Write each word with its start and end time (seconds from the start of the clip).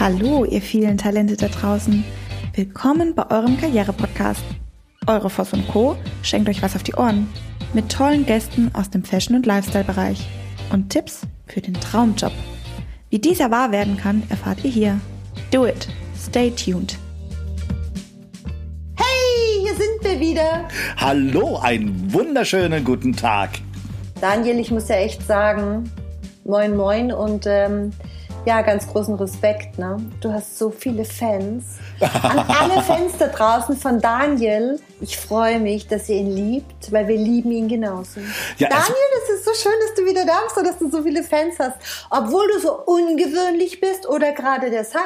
Hallo, 0.00 0.44
ihr 0.44 0.60
vielen 0.60 0.98
Talente 0.98 1.36
da 1.36 1.46
draußen. 1.46 2.02
Willkommen 2.54 3.14
bei 3.14 3.30
eurem 3.30 3.56
Karriere-Podcast. 3.56 4.42
Eure 5.06 5.30
Voss 5.30 5.52
und 5.52 5.68
Co. 5.68 5.96
schenkt 6.22 6.48
euch 6.48 6.62
was 6.62 6.74
auf 6.74 6.82
die 6.82 6.94
Ohren. 6.94 7.28
Mit 7.74 7.92
tollen 7.92 8.26
Gästen 8.26 8.72
aus 8.74 8.90
dem 8.90 9.04
Fashion- 9.04 9.36
und 9.36 9.46
Lifestyle-Bereich. 9.46 10.26
Und 10.72 10.90
Tipps 10.90 11.20
für 11.46 11.60
den 11.60 11.74
Traumjob. 11.74 12.32
Wie 13.08 13.20
dieser 13.20 13.52
wahr 13.52 13.70
werden 13.70 13.96
kann, 13.96 14.24
erfahrt 14.30 14.64
ihr 14.64 14.70
hier. 14.70 15.00
Do 15.52 15.64
it. 15.64 15.86
Stay 16.20 16.50
tuned. 16.50 16.98
Hey, 18.96 19.60
hier 19.62 19.74
sind 19.76 20.02
wir 20.02 20.18
wieder. 20.18 20.68
Hallo, 20.96 21.58
einen 21.58 22.12
wunderschönen 22.12 22.82
guten 22.82 23.14
Tag. 23.14 23.50
Daniel, 24.20 24.58
ich 24.58 24.72
muss 24.72 24.88
ja 24.88 24.96
echt 24.96 25.24
sagen, 25.24 25.88
moin 26.44 26.76
moin 26.76 27.12
und 27.12 27.44
ähm, 27.46 27.92
ja, 28.44 28.62
ganz 28.62 28.86
großen 28.86 29.14
Respekt. 29.14 29.78
Ne? 29.78 29.96
Du 30.20 30.32
hast 30.32 30.58
so 30.58 30.70
viele 30.70 31.04
Fans. 31.04 31.64
An 32.00 32.38
alle 32.48 32.82
Fans 32.82 33.12
da 33.18 33.28
draußen 33.28 33.76
von 33.76 34.00
Daniel, 34.00 34.78
ich 35.00 35.16
freue 35.16 35.58
mich, 35.60 35.86
dass 35.86 36.08
ihr 36.08 36.16
ihn 36.16 36.30
liebt, 36.30 36.92
weil 36.92 37.08
wir 37.08 37.16
lieben 37.16 37.50
ihn 37.52 37.68
genauso. 37.68 38.20
Ja, 38.58 38.68
also- 38.68 38.80
Daniel, 38.80 39.04
es 39.24 39.34
ist 39.38 39.44
so 39.44 39.54
schön, 39.54 39.78
dass 39.86 39.94
du 39.94 40.04
wieder 40.10 40.26
da 40.26 40.40
bist 40.44 40.56
und 40.56 40.66
dass 40.66 40.78
du 40.78 40.90
so 40.90 41.02
viele 41.02 41.22
Fans 41.22 41.54
hast. 41.58 41.76
Obwohl 42.10 42.46
du 42.52 42.60
so 42.60 42.72
ungewöhnlich 42.86 43.80
bist 43.80 44.08
oder 44.08 44.32
gerade 44.32 44.70
deshalb. 44.70 45.04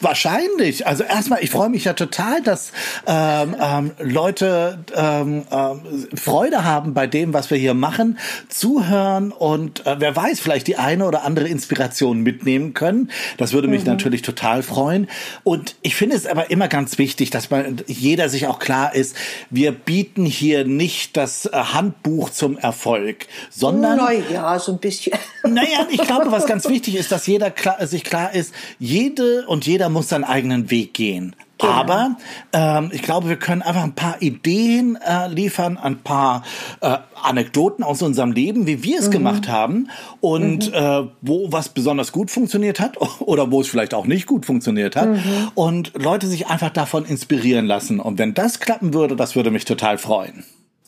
Wahrscheinlich. 0.00 0.86
Also 0.86 1.04
erstmal, 1.04 1.42
ich 1.42 1.50
freue 1.50 1.68
mich 1.68 1.84
ja 1.84 1.92
total, 1.94 2.42
dass 2.42 2.72
ähm, 3.06 3.56
ähm, 3.60 3.90
Leute 3.98 4.78
ähm, 4.94 5.44
ähm, 5.50 6.08
Freude 6.14 6.64
haben 6.64 6.94
bei 6.94 7.06
dem, 7.06 7.32
was 7.32 7.50
wir 7.50 7.58
hier 7.58 7.74
machen, 7.74 8.18
zuhören 8.48 9.32
und 9.32 9.86
äh, 9.86 9.96
wer 9.98 10.14
weiß, 10.14 10.40
vielleicht 10.40 10.66
die 10.66 10.76
eine 10.76 11.06
oder 11.06 11.24
andere 11.24 11.48
Inspiration 11.48 12.20
mitnehmen 12.20 12.61
können. 12.72 13.10
Das 13.36 13.52
würde 13.52 13.68
mich 13.68 13.84
natürlich 13.84 14.22
total 14.22 14.62
freuen. 14.62 15.08
Und 15.44 15.74
ich 15.82 15.96
finde 15.96 16.16
es 16.16 16.26
aber 16.26 16.50
immer 16.50 16.68
ganz 16.68 16.98
wichtig, 16.98 17.30
dass 17.30 17.50
man 17.50 17.82
jeder 17.86 18.28
sich 18.28 18.46
auch 18.46 18.58
klar 18.58 18.94
ist, 18.94 19.16
wir 19.50 19.72
bieten 19.72 20.24
hier 20.24 20.64
nicht 20.64 21.16
das 21.16 21.46
äh, 21.46 21.50
Handbuch 21.52 22.30
zum 22.30 22.56
Erfolg, 22.56 23.26
sondern 23.50 23.96
Naja, 23.96 24.58
so 24.58 24.72
ein 24.72 24.78
bisschen. 24.78 25.12
Naja, 25.42 25.86
ich 25.90 26.00
glaube, 26.00 26.30
was 26.30 26.46
ganz 26.46 26.68
wichtig 26.68 26.94
ist, 26.94 27.10
dass 27.12 27.26
jeder 27.26 27.50
klar, 27.50 27.84
sich 27.86 28.04
klar 28.04 28.32
ist, 28.32 28.54
jede 28.78 29.46
und 29.46 29.66
jeder 29.66 29.88
muss 29.88 30.08
seinen 30.08 30.24
eigenen 30.24 30.70
Weg 30.70 30.94
gehen. 30.94 31.34
Genau. 31.62 31.72
Aber 31.72 32.16
ähm, 32.52 32.90
ich 32.92 33.02
glaube, 33.02 33.28
wir 33.28 33.36
können 33.36 33.62
einfach 33.62 33.84
ein 33.84 33.94
paar 33.94 34.20
Ideen 34.20 34.96
äh, 34.96 35.28
liefern, 35.28 35.78
ein 35.78 35.98
paar 36.00 36.42
äh, 36.80 36.98
Anekdoten 37.22 37.84
aus 37.84 38.02
unserem 38.02 38.32
Leben, 38.32 38.66
wie 38.66 38.82
wir 38.82 38.98
es 38.98 39.10
gemacht 39.12 39.48
haben 39.48 39.88
und 40.20 40.72
äh, 40.72 41.02
wo 41.20 41.52
was 41.52 41.68
besonders 41.68 42.10
gut 42.10 42.32
funktioniert 42.32 42.80
hat 42.80 42.96
oder 43.20 43.50
wo 43.52 43.60
es 43.60 43.68
vielleicht 43.68 43.94
auch 43.94 44.06
nicht 44.06 44.26
gut 44.26 44.44
funktioniert 44.44 44.96
hat 44.96 45.08
und 45.54 45.92
Leute 45.94 46.26
sich 46.26 46.48
einfach 46.48 46.70
davon 46.70 47.04
inspirieren 47.04 47.66
lassen. 47.66 48.00
Und 48.00 48.18
wenn 48.18 48.34
das 48.34 48.58
klappen 48.58 48.92
würde, 48.92 49.14
das 49.14 49.36
würde 49.36 49.52
mich 49.52 49.64
total 49.64 49.98
freuen. 49.98 50.44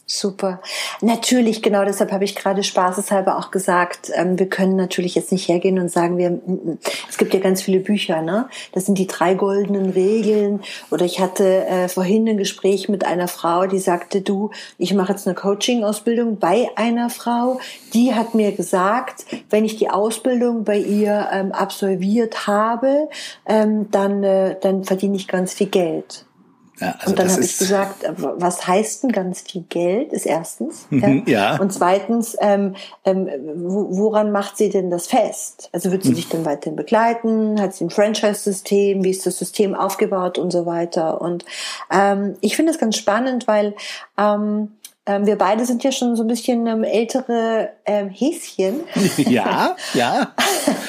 Super. 0.06 0.60
Natürlich, 1.00 1.62
genau 1.62 1.86
deshalb 1.86 2.12
habe 2.12 2.24
ich 2.24 2.36
gerade 2.36 2.62
spaßeshalber 2.62 3.38
auch 3.38 3.50
gesagt, 3.50 4.10
ähm, 4.14 4.38
wir 4.38 4.50
können 4.50 4.76
natürlich 4.76 5.14
jetzt 5.14 5.32
nicht 5.32 5.48
hergehen 5.48 5.78
und 5.78 5.90
sagen, 5.90 6.18
wir, 6.18 6.30
mm, 6.30 6.52
mm. 6.52 6.78
es 7.08 7.16
gibt 7.16 7.32
ja 7.32 7.40
ganz 7.40 7.62
viele 7.62 7.80
Bücher, 7.80 8.20
ne? 8.20 8.50
Das 8.72 8.84
sind 8.84 8.98
die 8.98 9.06
drei 9.06 9.32
goldenen 9.32 9.88
Regeln. 9.88 10.60
Oder 10.90 11.06
ich 11.06 11.20
hatte 11.20 11.64
äh, 11.64 11.88
vorhin 11.88 12.28
ein 12.28 12.36
Gespräch 12.36 12.90
mit 12.90 13.06
einer 13.06 13.28
Frau, 13.28 13.66
die 13.66 13.78
sagte, 13.78 14.20
du, 14.20 14.50
ich 14.76 14.92
mache 14.92 15.12
jetzt 15.12 15.26
eine 15.26 15.34
Coaching-Ausbildung 15.34 16.38
bei 16.38 16.68
einer 16.76 17.08
Frau, 17.08 17.58
die 17.94 18.14
hat 18.14 18.34
mir 18.34 18.52
gesagt, 18.52 19.24
wenn 19.48 19.64
ich 19.64 19.76
die 19.76 19.88
Ausbildung 19.88 20.64
bei 20.64 20.76
ihr 20.76 21.28
ähm, 21.32 21.52
absolviert 21.52 22.46
habe, 22.46 23.08
ähm, 23.46 23.90
dann, 23.90 24.22
äh, 24.22 24.56
dann 24.60 24.84
verdiene 24.84 25.16
ich 25.16 25.28
ganz 25.28 25.54
viel 25.54 25.68
Geld. 25.68 26.26
Ja, 26.80 26.96
also 26.98 27.10
Und 27.10 27.18
dann 27.20 27.26
das 27.28 27.34
habe 27.36 27.44
ich 27.44 27.56
gesagt, 27.58 28.02
äh, 28.02 28.12
was 28.16 28.66
heißt 28.66 29.04
denn 29.04 29.12
ganz 29.12 29.42
viel 29.42 29.62
Geld? 29.68 30.12
Ist 30.12 30.26
erstens. 30.26 30.86
Mhm, 30.90 31.22
ja. 31.26 31.56
Und 31.60 31.72
zweitens, 31.72 32.36
ähm, 32.40 32.74
ähm, 33.04 33.28
wo- 33.56 33.86
woran 33.96 34.32
macht 34.32 34.56
sie 34.56 34.70
denn 34.70 34.90
das 34.90 35.06
fest? 35.06 35.68
Also 35.72 35.92
wird 35.92 36.02
sie 36.02 36.10
Mhm. 36.10 36.14
sich 36.16 36.28
dann 36.28 36.44
weiterhin 36.44 36.74
begleiten? 36.74 37.60
Hat 37.60 37.74
sie 37.74 37.84
ein 37.84 37.90
Franchise-System? 37.90 39.04
Wie 39.04 39.10
ist 39.10 39.24
das 39.24 39.38
System 39.38 39.74
aufgebaut 39.76 40.36
und 40.38 40.50
so 40.50 40.66
weiter? 40.66 41.20
Und 41.20 41.44
ähm, 41.92 42.36
ich 42.40 42.56
finde 42.56 42.72
es 42.72 42.78
ganz 42.78 42.96
spannend, 42.96 43.46
weil 43.46 43.74
ähm, 44.18 44.72
ähm, 45.06 45.26
wir 45.26 45.36
beide 45.36 45.66
sind 45.66 45.84
ja 45.84 45.92
schon 45.92 46.16
so 46.16 46.24
ein 46.24 46.28
bisschen 46.28 46.66
ähm, 46.66 46.82
ältere 46.82 47.68
ähm, 47.84 48.08
Häschen. 48.08 48.80
ja, 49.18 49.76
ja. 49.92 50.32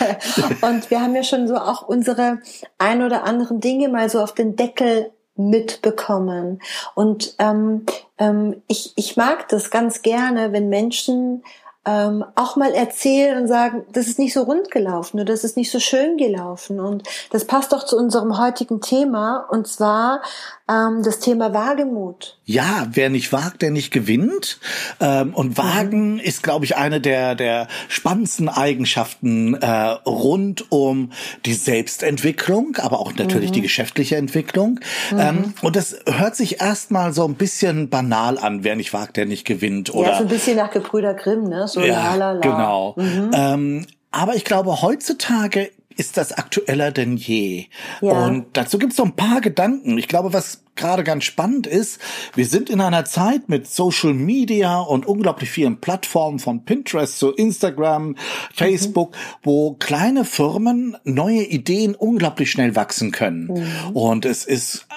Und 0.62 0.90
wir 0.90 1.02
haben 1.02 1.16
ja 1.16 1.24
schon 1.24 1.48
so 1.48 1.56
auch 1.58 1.88
unsere 1.88 2.40
ein 2.78 3.04
oder 3.04 3.24
anderen 3.24 3.60
Dinge 3.60 3.90
mal 3.90 4.10
so 4.10 4.22
auf 4.22 4.34
den 4.34 4.56
Deckel 4.56 5.12
mitbekommen. 5.36 6.62
Und 6.94 7.36
ähm, 7.40 7.86
ähm, 8.18 8.62
ich, 8.68 8.94
ich 8.96 9.18
mag 9.18 9.50
das 9.50 9.70
ganz 9.70 10.02
gerne, 10.02 10.52
wenn 10.54 10.70
Menschen 10.70 11.44
ähm, 11.86 12.26
auch 12.36 12.56
mal 12.56 12.74
erzählen 12.74 13.42
und 13.42 13.48
sagen, 13.48 13.86
das 13.92 14.08
ist 14.08 14.18
nicht 14.18 14.34
so 14.34 14.42
rund 14.44 14.72
gelaufen 14.72 15.18
oder 15.20 15.34
das 15.34 15.44
ist 15.44 15.56
nicht 15.56 15.72
so 15.72 15.80
schön 15.80 16.18
gelaufen. 16.18 16.80
Und 16.80 17.04
das 17.32 17.46
passt 17.46 17.74
doch 17.74 17.84
zu 17.86 17.96
unserem 17.96 18.40
heutigen 18.40 18.82
Thema, 18.82 19.46
und 19.50 19.68
zwar 19.68 20.22
ähm, 20.68 21.04
das 21.04 21.20
Thema 21.20 21.54
Wagemut. 21.54 22.40
Ja, 22.46 22.88
wer 22.92 23.10
nicht 23.10 23.32
wagt, 23.32 23.62
der 23.62 23.72
nicht 23.72 23.92
gewinnt. 23.92 24.60
Ähm, 25.00 25.34
und 25.34 25.58
Wagen 25.58 26.20
ist, 26.20 26.42
glaube 26.42 26.66
ich, 26.66 26.76
eine 26.76 27.00
der, 27.00 27.36
der 27.36 27.68
spannendsten 27.88 28.50
Eigenschaften 28.50 29.54
äh, 29.56 29.68
rund 29.68 30.72
um 30.72 31.12
die 31.46 31.54
Selbstentwicklung, 31.54 32.78
aber 32.78 33.00
auch 33.00 33.14
natürlich 33.14 33.52
die 33.52 33.62
geschäftliche 33.62 34.16
Entwicklung. 34.16 34.80
Ähm, 35.16 35.54
und 35.62 35.76
das 35.76 35.98
hört 36.08 36.36
sich 36.36 36.62
erstmal 36.62 37.14
so 37.14 37.26
ein 37.26 37.36
bisschen 37.36 37.90
banal 37.90 38.38
an, 38.40 38.64
wer 38.64 38.76
nicht 38.76 38.94
wagt, 38.94 39.18
der 39.18 39.26
nicht 39.26 39.46
gewinnt. 39.46 39.94
Oder 39.94 40.12
ja, 40.12 40.18
so 40.18 40.24
ein 40.24 40.30
bisschen 40.30 40.58
nach 40.58 40.72
Gebrüder 40.72 41.14
Grimm, 41.14 41.48
ne? 41.48 41.68
So 41.68 41.80
la 41.82 42.16
la 42.16 42.32
la. 42.32 42.40
Genau. 42.40 42.96
Ähm, 42.98 43.86
aber 44.12 44.36
ich 44.36 44.46
glaube, 44.46 44.82
heutzutage 44.82 45.72
ist 45.98 46.18
das 46.18 46.32
aktueller 46.34 46.92
denn 46.92 47.18
je. 47.18 47.66
Ja. 48.02 48.26
Und 48.26 48.48
dazu 48.54 48.78
gibt 48.78 48.92
es 48.92 48.98
so 48.98 49.04
ein 49.04 49.16
paar 49.16 49.42
Gedanken. 49.42 49.98
Ich 49.98 50.08
glaube, 50.08 50.34
was 50.34 50.65
gerade 50.76 51.04
ganz 51.04 51.24
spannend 51.24 51.68
ist, 51.68 52.00
wir 52.36 52.46
sind 52.46 52.70
in 52.70 52.82
einer 52.82 53.06
Zeit 53.06 53.50
mit 53.50 53.68
Social 53.68 54.14
Media 54.14 54.80
und 54.80 55.06
unglaublich 55.06 55.50
vielen 55.50 55.78
Plattformen 55.78 56.40
von 56.40 56.66
Pinterest 56.66 57.18
zu 57.20 57.32
Instagram, 57.32 58.16
Facebook, 58.54 59.16
wo 59.44 59.74
kleine 59.74 60.26
Firmen 60.26 60.98
neue 61.04 61.44
Ideen 61.44 61.96
unglaublich 61.96 62.52
schnell 62.52 62.76
wachsen 62.76 63.12
können. 63.12 63.66
Und 63.94 64.26
es 64.26 64.46
ist 64.46 64.88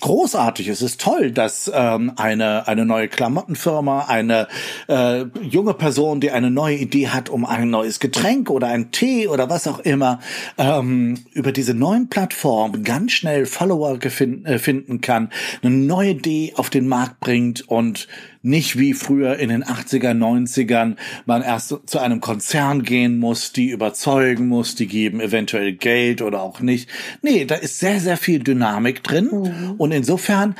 großartig, 0.00 0.68
es 0.68 0.82
ist 0.82 1.00
toll, 1.00 1.30
dass 1.30 1.70
ähm, 1.72 2.12
eine, 2.16 2.66
eine 2.66 2.84
neue 2.84 3.08
Klamottenfirma, 3.08 4.06
eine 4.06 4.48
äh, 4.88 5.24
junge 5.42 5.74
Person, 5.74 6.20
die 6.20 6.30
eine 6.30 6.50
neue 6.50 6.76
Idee 6.76 7.08
hat, 7.08 7.28
um 7.28 7.44
ein 7.44 7.70
neues 7.70 8.00
Getränk 8.00 8.50
oder 8.50 8.68
ein 8.68 8.90
Tee 8.90 9.28
oder 9.28 9.50
was 9.50 9.66
auch 9.66 9.80
immer, 9.80 10.20
ähm, 10.58 11.18
über 11.32 11.52
diese 11.52 11.74
neuen 11.74 12.08
Plattformen 12.08 12.84
ganz 12.84 13.12
schnell 13.12 13.46
Follower 13.46 13.94
gefin- 13.94 14.44
äh, 14.46 14.58
finden 14.58 15.00
kann, 15.00 15.19
eine 15.62 15.74
neue 15.74 16.10
Idee 16.10 16.54
auf 16.56 16.70
den 16.70 16.88
Markt 16.88 17.20
bringt 17.20 17.68
und 17.68 18.08
nicht 18.42 18.78
wie 18.78 18.94
früher 18.94 19.36
in 19.38 19.50
den 19.50 19.64
80er, 19.64 20.12
90ern 20.12 20.96
man 21.26 21.42
erst 21.42 21.76
zu 21.84 21.98
einem 21.98 22.20
Konzern 22.20 22.82
gehen 22.82 23.18
muss, 23.18 23.52
die 23.52 23.68
überzeugen 23.68 24.48
muss, 24.48 24.74
die 24.74 24.86
geben 24.86 25.20
eventuell 25.20 25.72
Geld 25.72 26.22
oder 26.22 26.40
auch 26.40 26.60
nicht. 26.60 26.88
Nee, 27.22 27.44
da 27.44 27.56
ist 27.56 27.78
sehr, 27.78 28.00
sehr 28.00 28.16
viel 28.16 28.38
Dynamik 28.38 29.02
drin 29.02 29.28
und 29.76 29.92
insofern 29.92 30.54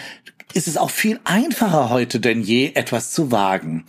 ist 0.54 0.68
es 0.68 0.76
auch 0.76 0.90
viel 0.90 1.20
einfacher 1.24 1.90
heute 1.90 2.20
denn 2.20 2.42
je, 2.42 2.72
etwas 2.74 3.12
zu 3.12 3.30
wagen. 3.30 3.84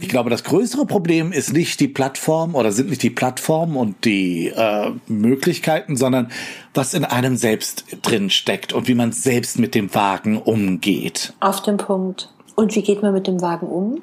Ich 0.00 0.08
glaube, 0.08 0.30
das 0.30 0.44
größere 0.44 0.86
Problem 0.86 1.32
ist 1.32 1.52
nicht 1.52 1.80
die 1.80 1.88
Plattform 1.88 2.54
oder 2.54 2.72
sind 2.72 2.90
nicht 2.90 3.02
die 3.02 3.10
Plattformen 3.10 3.76
und 3.76 4.04
die 4.04 4.48
äh, 4.48 4.92
Möglichkeiten, 5.06 5.96
sondern 5.96 6.30
was 6.74 6.94
in 6.94 7.04
einem 7.04 7.36
selbst 7.36 7.84
drin 8.02 8.30
steckt 8.30 8.72
und 8.72 8.88
wie 8.88 8.94
man 8.94 9.12
selbst 9.12 9.58
mit 9.58 9.74
dem 9.74 9.94
Wagen 9.94 10.38
umgeht. 10.38 11.34
Auf 11.40 11.62
den 11.62 11.76
Punkt. 11.76 12.32
Und 12.54 12.74
wie 12.74 12.82
geht 12.82 13.02
man 13.02 13.12
mit 13.12 13.26
dem 13.26 13.42
Wagen 13.42 13.66
um? 13.66 14.02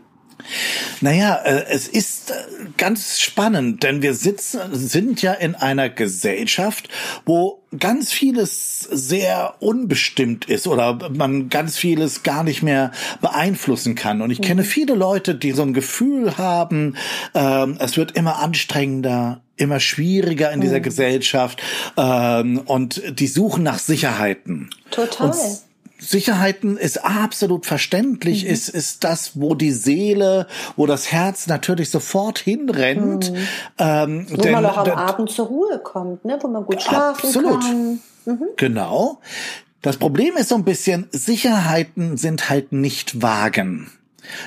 Naja, 1.01 1.35
äh, 1.43 1.65
es 1.69 1.87
ist 1.87 2.31
äh, 2.31 2.33
ganz 2.77 3.19
spannend, 3.19 3.83
denn 3.83 4.01
wir 4.01 4.13
sitzen, 4.13 4.59
sind 4.71 5.21
ja 5.21 5.33
in 5.33 5.55
einer 5.55 5.89
Gesellschaft, 5.89 6.89
wo 7.25 7.63
ganz 7.79 8.11
vieles 8.11 8.79
sehr 8.79 9.55
unbestimmt 9.59 10.45
ist 10.45 10.67
oder 10.67 11.09
man 11.09 11.49
ganz 11.49 11.77
vieles 11.77 12.23
gar 12.23 12.43
nicht 12.43 12.63
mehr 12.63 12.91
beeinflussen 13.21 13.95
kann. 13.95 14.21
Und 14.21 14.31
ich 14.31 14.41
kenne 14.41 14.63
viele 14.63 14.95
Leute, 14.95 15.35
die 15.35 15.51
so 15.51 15.63
ein 15.63 15.73
Gefühl 15.73 16.37
haben, 16.37 16.95
ähm, 17.33 17.77
es 17.79 17.97
wird 17.97 18.11
immer 18.11 18.39
anstrengender, 18.39 19.41
immer 19.55 19.79
schwieriger 19.79 20.51
in 20.51 20.61
dieser 20.61 20.79
Gesellschaft 20.79 21.61
ähm, 21.97 22.59
und 22.59 23.19
die 23.19 23.27
suchen 23.27 23.63
nach 23.63 23.79
Sicherheiten. 23.79 24.69
Total. 24.91 25.27
Und 25.27 25.35
Sicherheiten 26.03 26.77
ist 26.77 27.03
absolut 27.03 27.65
verständlich, 27.65 28.43
mhm. 28.43 28.51
ist, 28.51 28.69
ist 28.69 29.03
das, 29.03 29.39
wo 29.39 29.55
die 29.55 29.71
Seele, 29.71 30.47
wo 30.75 30.85
das 30.85 31.11
Herz 31.11 31.47
natürlich 31.47 31.89
sofort 31.89 32.39
hinrennt. 32.39 33.31
Mhm. 33.31 33.37
Ähm, 33.79 34.27
wo 34.29 34.37
denn, 34.37 34.51
man 34.51 34.65
auch 34.65 34.77
am 34.77 34.91
Abend 34.91 35.29
zur 35.29 35.47
Ruhe 35.47 35.79
kommt, 35.79 36.25
ne? 36.25 36.37
wo 36.41 36.47
man 36.47 36.65
gut 36.65 36.81
schlafen 36.81 37.27
absolut. 37.27 37.61
kann. 37.61 37.99
Mhm. 38.25 38.45
Genau. 38.57 39.19
Das 39.81 39.97
Problem 39.97 40.37
ist 40.37 40.49
so 40.49 40.55
ein 40.55 40.63
bisschen, 40.63 41.07
Sicherheiten 41.11 42.17
sind 42.17 42.49
halt 42.49 42.71
nicht 42.71 43.21
Wagen 43.21 43.91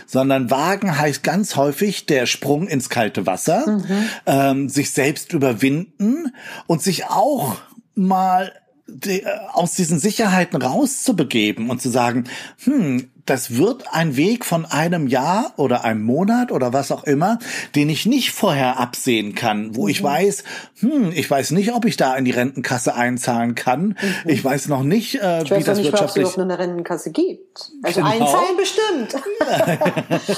sondern 0.07 0.51
wagen 0.51 0.99
heißt 0.99 1.23
ganz 1.23 1.55
häufig 1.57 2.07
der 2.07 2.25
Sprung 2.25 2.67
ins 2.67 2.89
kalte 2.89 3.27
Wasser, 3.27 3.69
mhm. 3.69 4.09
ähm, 4.25 4.69
sich 4.71 4.91
selbst 4.91 5.35
überwinden 5.35 6.33
und 6.67 6.83
sich 6.83 7.05
auch 7.05 7.57
mal 7.95 8.53
die, 8.87 9.23
äh, 9.23 9.39
aus 9.53 9.75
diesen 9.75 9.99
Sicherheiten 9.99 10.61
rauszubegeben 10.61 11.71
und 11.71 11.83
zu 11.83 11.91
sagen, 11.91 12.25
hm, 12.65 13.11
das 13.27 13.57
wird 13.57 13.93
ein 13.93 14.17
Weg 14.17 14.45
von 14.45 14.65
einem 14.65 15.09
Jahr 15.09 15.53
oder 15.57 15.85
einem 15.85 16.05
Monat 16.05 16.53
oder 16.53 16.73
was 16.73 16.93
auch 16.93 17.05
immer, 17.05 17.39
den 17.75 17.89
ich 17.89 18.07
nicht 18.07 18.31
vorher 18.31 18.79
absehen 18.79 19.35
kann, 19.35 19.75
wo 19.75 19.85
mhm. 19.85 19.89
ich 19.89 20.03
weiß, 20.03 20.45
hm, 20.81 21.11
ich 21.13 21.29
weiß 21.29 21.51
nicht, 21.51 21.73
ob 21.73 21.85
ich 21.85 21.97
da 21.97 22.15
in 22.15 22.25
die 22.25 22.31
Rentenkasse 22.31 22.95
einzahlen 22.95 23.57
kann. 23.57 23.89
Mhm. 23.89 23.97
Ich 24.27 24.45
weiß 24.45 24.69
noch 24.69 24.85
nicht, 24.85 25.17
äh, 25.21 25.43
ich 25.43 25.51
wie 25.51 25.55
weiß 25.57 25.65
das 25.65 25.79
nicht, 25.79 25.91
wirtschaftlich. 25.91 26.27
Ob 26.27 26.33
es 26.33 26.39
eine 26.39 26.59
Rentenkasse 26.59 27.11
gibt. 27.11 27.73
Also 27.83 28.01
genau. 28.01 28.13
einzahlen 28.13 28.57
bestimmt. 28.57 29.23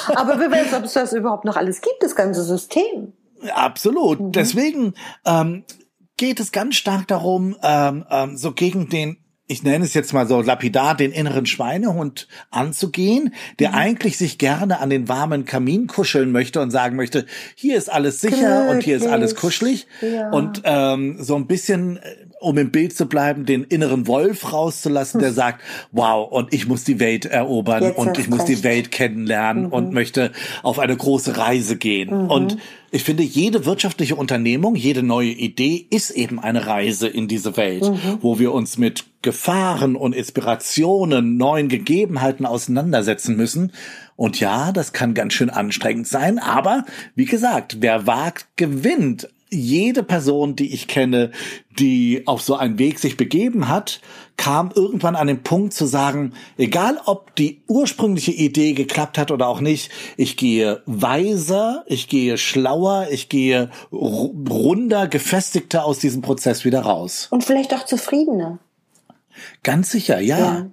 Aber 0.17 0.41
wer 0.41 0.51
weiß, 0.51 0.73
ob 0.75 0.85
es 0.85 0.95
das 0.95 1.13
überhaupt 1.13 1.45
noch 1.45 1.57
alles 1.57 1.83
gibt, 1.83 2.03
das 2.03 2.17
ganze 2.17 2.43
System. 2.43 3.13
Absolut. 3.55 4.21
Mhm. 4.21 4.33
Deswegen 4.33 4.95
ähm, 5.27 5.65
geht 6.19 6.41
es 6.41 6.53
ganz 6.53 6.77
stark 6.77 7.09
darum, 7.09 7.57
ähm, 7.63 8.05
ähm, 8.11 8.37
so 8.37 8.53
gegen 8.53 8.91
den 8.91 9.17
ich 9.51 9.63
nenne 9.63 9.87
es 9.87 9.95
jetzt 9.95 10.13
mal 10.13 10.29
so 10.29 10.43
lapidar, 10.43 10.95
den 10.95 11.11
inneren 11.11 11.47
Schweinehund 11.47 12.29
anzugehen, 12.51 13.35
der 13.59 13.71
mhm. 13.71 13.77
eigentlich 13.77 14.19
sich 14.19 14.37
gerne 14.37 14.79
an 14.79 14.91
den 14.91 15.09
warmen 15.09 15.47
Kamin 15.47 15.87
kuscheln 15.87 16.33
möchte 16.33 16.61
und 16.61 16.71
sagen 16.71 16.97
möchte, 16.97 17.25
hier 17.55 17.79
ist 17.79 17.91
alles 17.91 18.21
sicher 18.21 18.37
Glücklich. 18.37 18.71
und 18.71 18.83
hier 18.85 18.97
ist 18.99 19.07
alles 19.07 19.35
kuschelig. 19.35 19.87
Ja. 20.03 20.31
Und 20.31 20.61
ähm, 20.65 21.17
so 21.19 21.35
ein 21.35 21.47
bisschen 21.47 21.97
äh, 21.97 22.28
um 22.41 22.57
im 22.59 22.71
Bild 22.71 22.97
zu 22.97 23.07
bleiben, 23.07 23.47
den 23.47 23.65
inneren 23.65 24.07
Wolf 24.07 24.53
rauszulassen, 24.53 25.21
der 25.21 25.33
sagt, 25.33 25.63
wow, 25.93 26.31
und 26.31 26.53
ich 26.53 26.67
muss 26.67 26.85
die 26.85 27.01
Welt 27.01 27.25
erobern 27.25 27.83
Jetzt 27.83 27.99
und 27.99 28.19
ich 28.19 28.29
muss 28.29 28.41
recht. 28.41 28.49
die 28.49 28.65
Welt 28.65 28.91
kennenlernen 28.91 29.67
mhm. 29.67 29.73
und 29.73 29.93
möchte 29.93 30.33
auf 30.63 30.79
eine 30.79 30.97
große 30.97 31.37
Reise 31.37 31.77
gehen. 31.77 32.25
Mhm. 32.25 32.31
Und 32.31 32.59
ich 32.91 33.05
finde, 33.05 33.23
jede 33.23 33.67
wirtschaftliche 33.67 34.17
Unternehmung, 34.17 34.75
jede 34.75 35.03
neue 35.03 35.31
Idee 35.31 35.87
ist 35.91 36.11
eben 36.11 36.39
eine 36.39 36.67
Reise 36.67 37.09
in 37.09 37.29
diese 37.29 37.57
Welt, 37.57 37.83
mhm. 37.83 38.19
wo 38.21 38.39
wir 38.39 38.53
uns 38.53 38.79
mit 38.79 39.05
Gefahren 39.21 39.97
und 39.97 40.15
Inspirationen, 40.15 41.37
neuen 41.37 41.69
Gegebenheiten 41.69 42.47
auseinandersetzen 42.47 43.37
müssen. 43.37 43.73
Und 44.17 44.41
ja, 44.41 44.73
das 44.73 44.93
kann 44.93 45.15
ganz 45.15 45.35
schön 45.35 45.51
anstrengend 45.51 46.07
sein, 46.07 46.39
aber 46.39 46.85
wie 47.15 47.27
gesagt, 47.27 47.79
wer 47.81 48.07
wagt, 48.07 48.47
gewinnt 48.57 49.29
jede 49.51 50.03
Person, 50.03 50.57
die 50.57 50.73
ich 50.73 50.89
kenne, 50.89 51.31
die 51.79 52.23
auf 52.27 52.43
so 52.43 52.57
einen 52.57 52.79
Weg 52.79 52.99
sich 52.99 53.17
begeben 53.17 53.69
hat, 53.69 54.01
kam 54.37 54.71
irgendwann 54.75 55.17
an 55.17 55.27
den 55.27 55.43
Punkt 55.43 55.75
zu 55.75 55.87
sagen, 55.87 56.33
egal 56.57 57.01
ob 57.05 57.35
die 57.37 57.63
ursprüngliche 57.67 58.33
Idee 58.33 58.73
geklappt 58.73 59.19
hat 59.19 59.31
oder 59.31 59.49
auch 59.49 59.61
nicht, 59.61 59.91
ich 60.17 60.37
gehe 60.37 60.83
weiser, 60.87 61.85
ich 61.87 62.09
gehe 62.09 62.39
schlauer, 62.39 63.09
ich 63.11 63.29
gehe 63.29 63.71
runder, 63.93 65.09
gefestigter 65.09 65.85
aus 65.85 65.99
diesem 65.99 66.23
Prozess 66.23 66.65
wieder 66.65 66.83
raus. 66.83 67.29
Und 67.31 67.45
vielleicht 67.45 67.75
auch 67.75 67.85
zufriedener. 67.85 68.59
Ganz 69.63 69.91
sicher, 69.91 70.21
ja. 70.21 70.39
ja. 70.39 70.67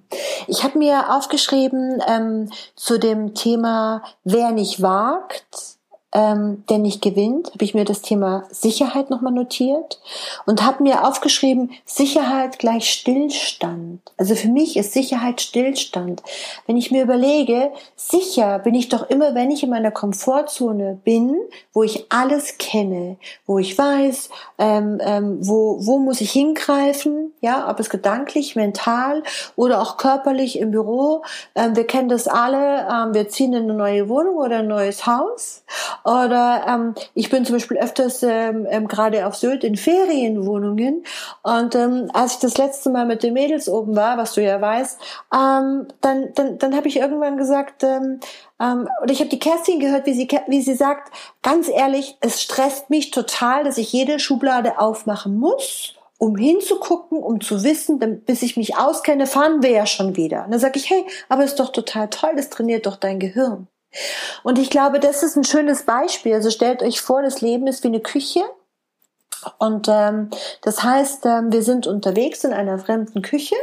Ich 0.48 0.63
habe 0.63 0.77
mir 0.77 1.16
aufgeschrieben 1.16 2.01
ähm, 2.07 2.50
zu 2.75 2.98
dem 2.98 3.36
Thema, 3.36 4.04
wer 4.24 4.51
nicht 4.51 4.81
wagt, 4.81 5.75
ähm, 6.15 6.63
der 6.69 6.77
nicht 6.77 7.01
gewinnt, 7.01 7.51
habe 7.53 7.65
ich 7.65 7.73
mir 7.73 7.83
das 7.83 8.01
Thema 8.01 8.45
Sicherheit 8.50 9.09
nochmal 9.09 9.33
notiert 9.33 10.00
und 10.45 10.65
habe 10.65 10.81
mir 10.81 11.06
aufgeschrieben, 11.06 11.71
Sicherheit 11.83 12.57
gleich 12.57 12.89
Stillstand. 12.89 14.00
Also 14.15 14.35
für 14.35 14.47
mich 14.47 14.77
ist 14.77 14.94
Sicherheit 14.94 15.41
Stillstand. 15.41 16.23
Wenn 16.67 16.77
ich 16.77 16.89
mir 16.89 17.03
überlege, 17.03 17.69
sicher 17.97 18.59
bin 18.59 18.75
ich 18.75 18.88
doch 18.88 19.09
immer, 19.09 19.35
wenn 19.35 19.51
ich 19.51 19.63
in 19.63 19.69
meiner 19.69 19.91
Komfortzone 19.91 20.97
bin, 21.03 21.35
wo 21.73 21.83
ich 21.83 22.06
alles 22.09 22.57
kenne, 22.57 23.17
wo 23.45 23.59
ich 23.59 23.77
weiß, 23.77 24.29
ähm, 24.57 25.01
ähm, 25.03 25.39
wo, 25.41 25.85
wo 25.85 26.00
muss 26.00 26.21
ich 26.21 26.31
hingreifen, 26.31 27.33
ja, 27.41 27.69
ob 27.69 27.81
es 27.81 27.89
gedanklich, 27.89 28.56
mental 28.56 29.21
oder 29.57 29.81
auch 29.81 29.97
körperlich 29.97 30.59
im 30.59 30.71
Büro. 30.71 31.23
Ähm, 31.56 31.75
wir 31.75 31.85
kennen 31.85 32.07
das 32.07 32.29
alle, 32.29 32.88
ähm, 32.89 33.13
wir 33.13 33.27
ziehen 33.27 33.51
in 33.51 33.63
eine 33.63 33.73
neue 33.73 34.07
Wohnung 34.07 34.38
oder 34.38 34.59
ein 34.59 34.67
neues 34.67 35.06
Haus 35.06 35.63
oder 36.06 36.66
ähm, 36.68 36.96
ich 37.16 37.31
bin 37.31 37.46
zum 37.46 37.56
Beispiel 37.56 37.78
öfters 37.78 38.22
ähm, 38.22 38.68
ähm, 38.69 38.88
gerade 38.88 39.25
auf 39.25 39.36
Sylt 39.36 39.63
in 39.63 39.75
Ferienwohnungen. 39.75 41.04
Und 41.42 41.74
ähm, 41.74 42.12
als 42.13 42.34
ich 42.34 42.40
das 42.40 42.60
letzte 42.60 42.92
Mal 42.92 43.07
mit 43.07 43.24
den 43.24 43.34
Mädels 43.34 43.68
oben 43.68 43.96
war, 43.96 44.16
was 44.18 44.34
du 44.34 44.44
ja 44.44 44.62
weißt, 44.62 45.00
ähm, 45.34 45.88
dann, 46.02 46.30
dann, 46.36 46.60
dann 46.60 46.75
habe 46.75 46.88
ich 46.88 46.98
irgendwann 46.98 47.38
gesagt, 47.38 47.84
ähm, 47.84 48.19
ähm, 48.62 48.88
und 49.02 49.10
ich 49.10 49.19
habe 49.19 49.31
die 49.31 49.40
Kerstin 49.40 49.80
gehört, 49.80 50.06
wie 50.06 50.13
sie, 50.13 50.28
wie 50.48 50.62
sie 50.62 50.75
sagt, 50.75 51.12
ganz 51.42 51.68
ehrlich, 51.69 52.18
es 52.22 52.40
stresst 52.40 52.92
mich 52.92 53.10
total, 53.10 53.63
dass 53.63 53.80
ich 53.80 53.92
jede 53.92 54.19
Schublade 54.19 54.80
aufmachen 54.80 55.38
muss 55.38 55.96
um 56.18 56.38
hinzugucken, 56.38 57.22
um 57.22 57.42
zu 57.42 57.63
wissen, 57.63 58.00
bis 58.25 58.42
ich 58.42 58.56
mich 58.56 58.78
auskenne, 58.78 59.28
fahren 59.28 59.62
wir 59.62 59.72
ja 59.72 59.86
schon 59.86 60.16
wieder. 60.16 60.46
Und 60.46 60.51
dann 60.51 60.62
sage 60.62 60.80
ich, 60.80 60.90
hey, 60.90 61.06
aber 61.28 61.44
ist 61.44 61.60
doch 61.60 61.74
total 61.74 62.10
toll, 62.10 62.31
das 62.38 62.50
trainiert 62.50 62.86
doch 62.86 62.96
dein 62.96 63.19
Gehirn. 63.19 63.68
Und 64.44 64.59
ich 64.59 64.69
glaube, 64.69 65.00
das 65.00 65.24
ist 65.24 65.36
ein 65.36 65.44
schönes 65.44 65.83
Beispiel. 65.83 66.33
Also 66.33 66.50
stellt 66.50 66.81
euch 66.83 67.01
vor, 67.01 67.21
das 67.21 67.42
Leben 67.42 67.68
ist 67.68 67.83
wie 67.83 67.89
eine 67.89 68.01
Küche. 68.01 68.42
Und 69.57 69.88
ähm, 69.89 70.30
das 70.62 70.83
heißt, 70.83 71.25
ähm, 71.25 71.51
wir 71.51 71.63
sind 71.63 71.88
unterwegs 71.88 72.44
in 72.44 72.53
einer 72.53 72.80
fremden 72.80 73.21
Küche. 73.21 73.56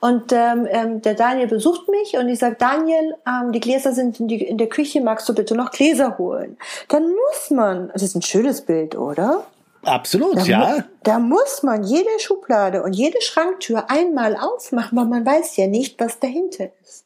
Und 0.00 0.32
ähm, 0.32 0.66
ähm, 0.68 1.02
der 1.02 1.14
Daniel 1.14 1.46
besucht 1.46 1.88
mich 1.88 2.16
und 2.16 2.28
ich 2.28 2.40
sage, 2.40 2.56
Daniel, 2.58 3.14
ähm, 3.26 3.52
die 3.52 3.60
Gläser 3.60 3.92
sind 3.92 4.18
in, 4.18 4.26
die, 4.26 4.42
in 4.42 4.58
der 4.58 4.68
Küche, 4.68 5.00
magst 5.00 5.28
du 5.28 5.34
bitte 5.34 5.54
noch 5.54 5.70
Gläser 5.70 6.18
holen? 6.18 6.58
Dann 6.88 7.04
muss 7.04 7.50
man, 7.50 7.90
das 7.92 8.02
ist 8.02 8.16
ein 8.16 8.22
schönes 8.22 8.62
Bild, 8.62 8.96
oder? 8.96 9.44
Absolut, 9.84 10.36
da 10.36 10.42
ja. 10.42 10.58
Mu 10.58 10.82
da 11.04 11.18
muss 11.18 11.62
man 11.62 11.84
jede 11.84 12.10
Schublade 12.18 12.82
und 12.82 12.92
jede 12.92 13.20
Schranktür 13.20 13.88
einmal 13.88 14.36
aufmachen, 14.36 14.98
weil 14.98 15.06
man 15.06 15.26
weiß 15.26 15.56
ja 15.56 15.68
nicht, 15.68 16.00
was 16.00 16.18
dahinter 16.18 16.68
ist. 16.82 17.04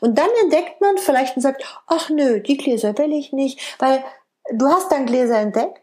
Und 0.00 0.18
dann 0.18 0.28
entdeckt 0.42 0.80
man 0.80 0.98
vielleicht 0.98 1.36
und 1.36 1.42
sagt, 1.42 1.64
ach 1.86 2.10
nö, 2.10 2.40
die 2.40 2.56
Gläser 2.56 2.96
will 2.98 3.12
ich 3.12 3.32
nicht, 3.32 3.60
weil 3.78 4.02
du 4.52 4.66
hast 4.66 4.90
dann 4.90 5.06
Gläser 5.06 5.38
entdeckt 5.38 5.80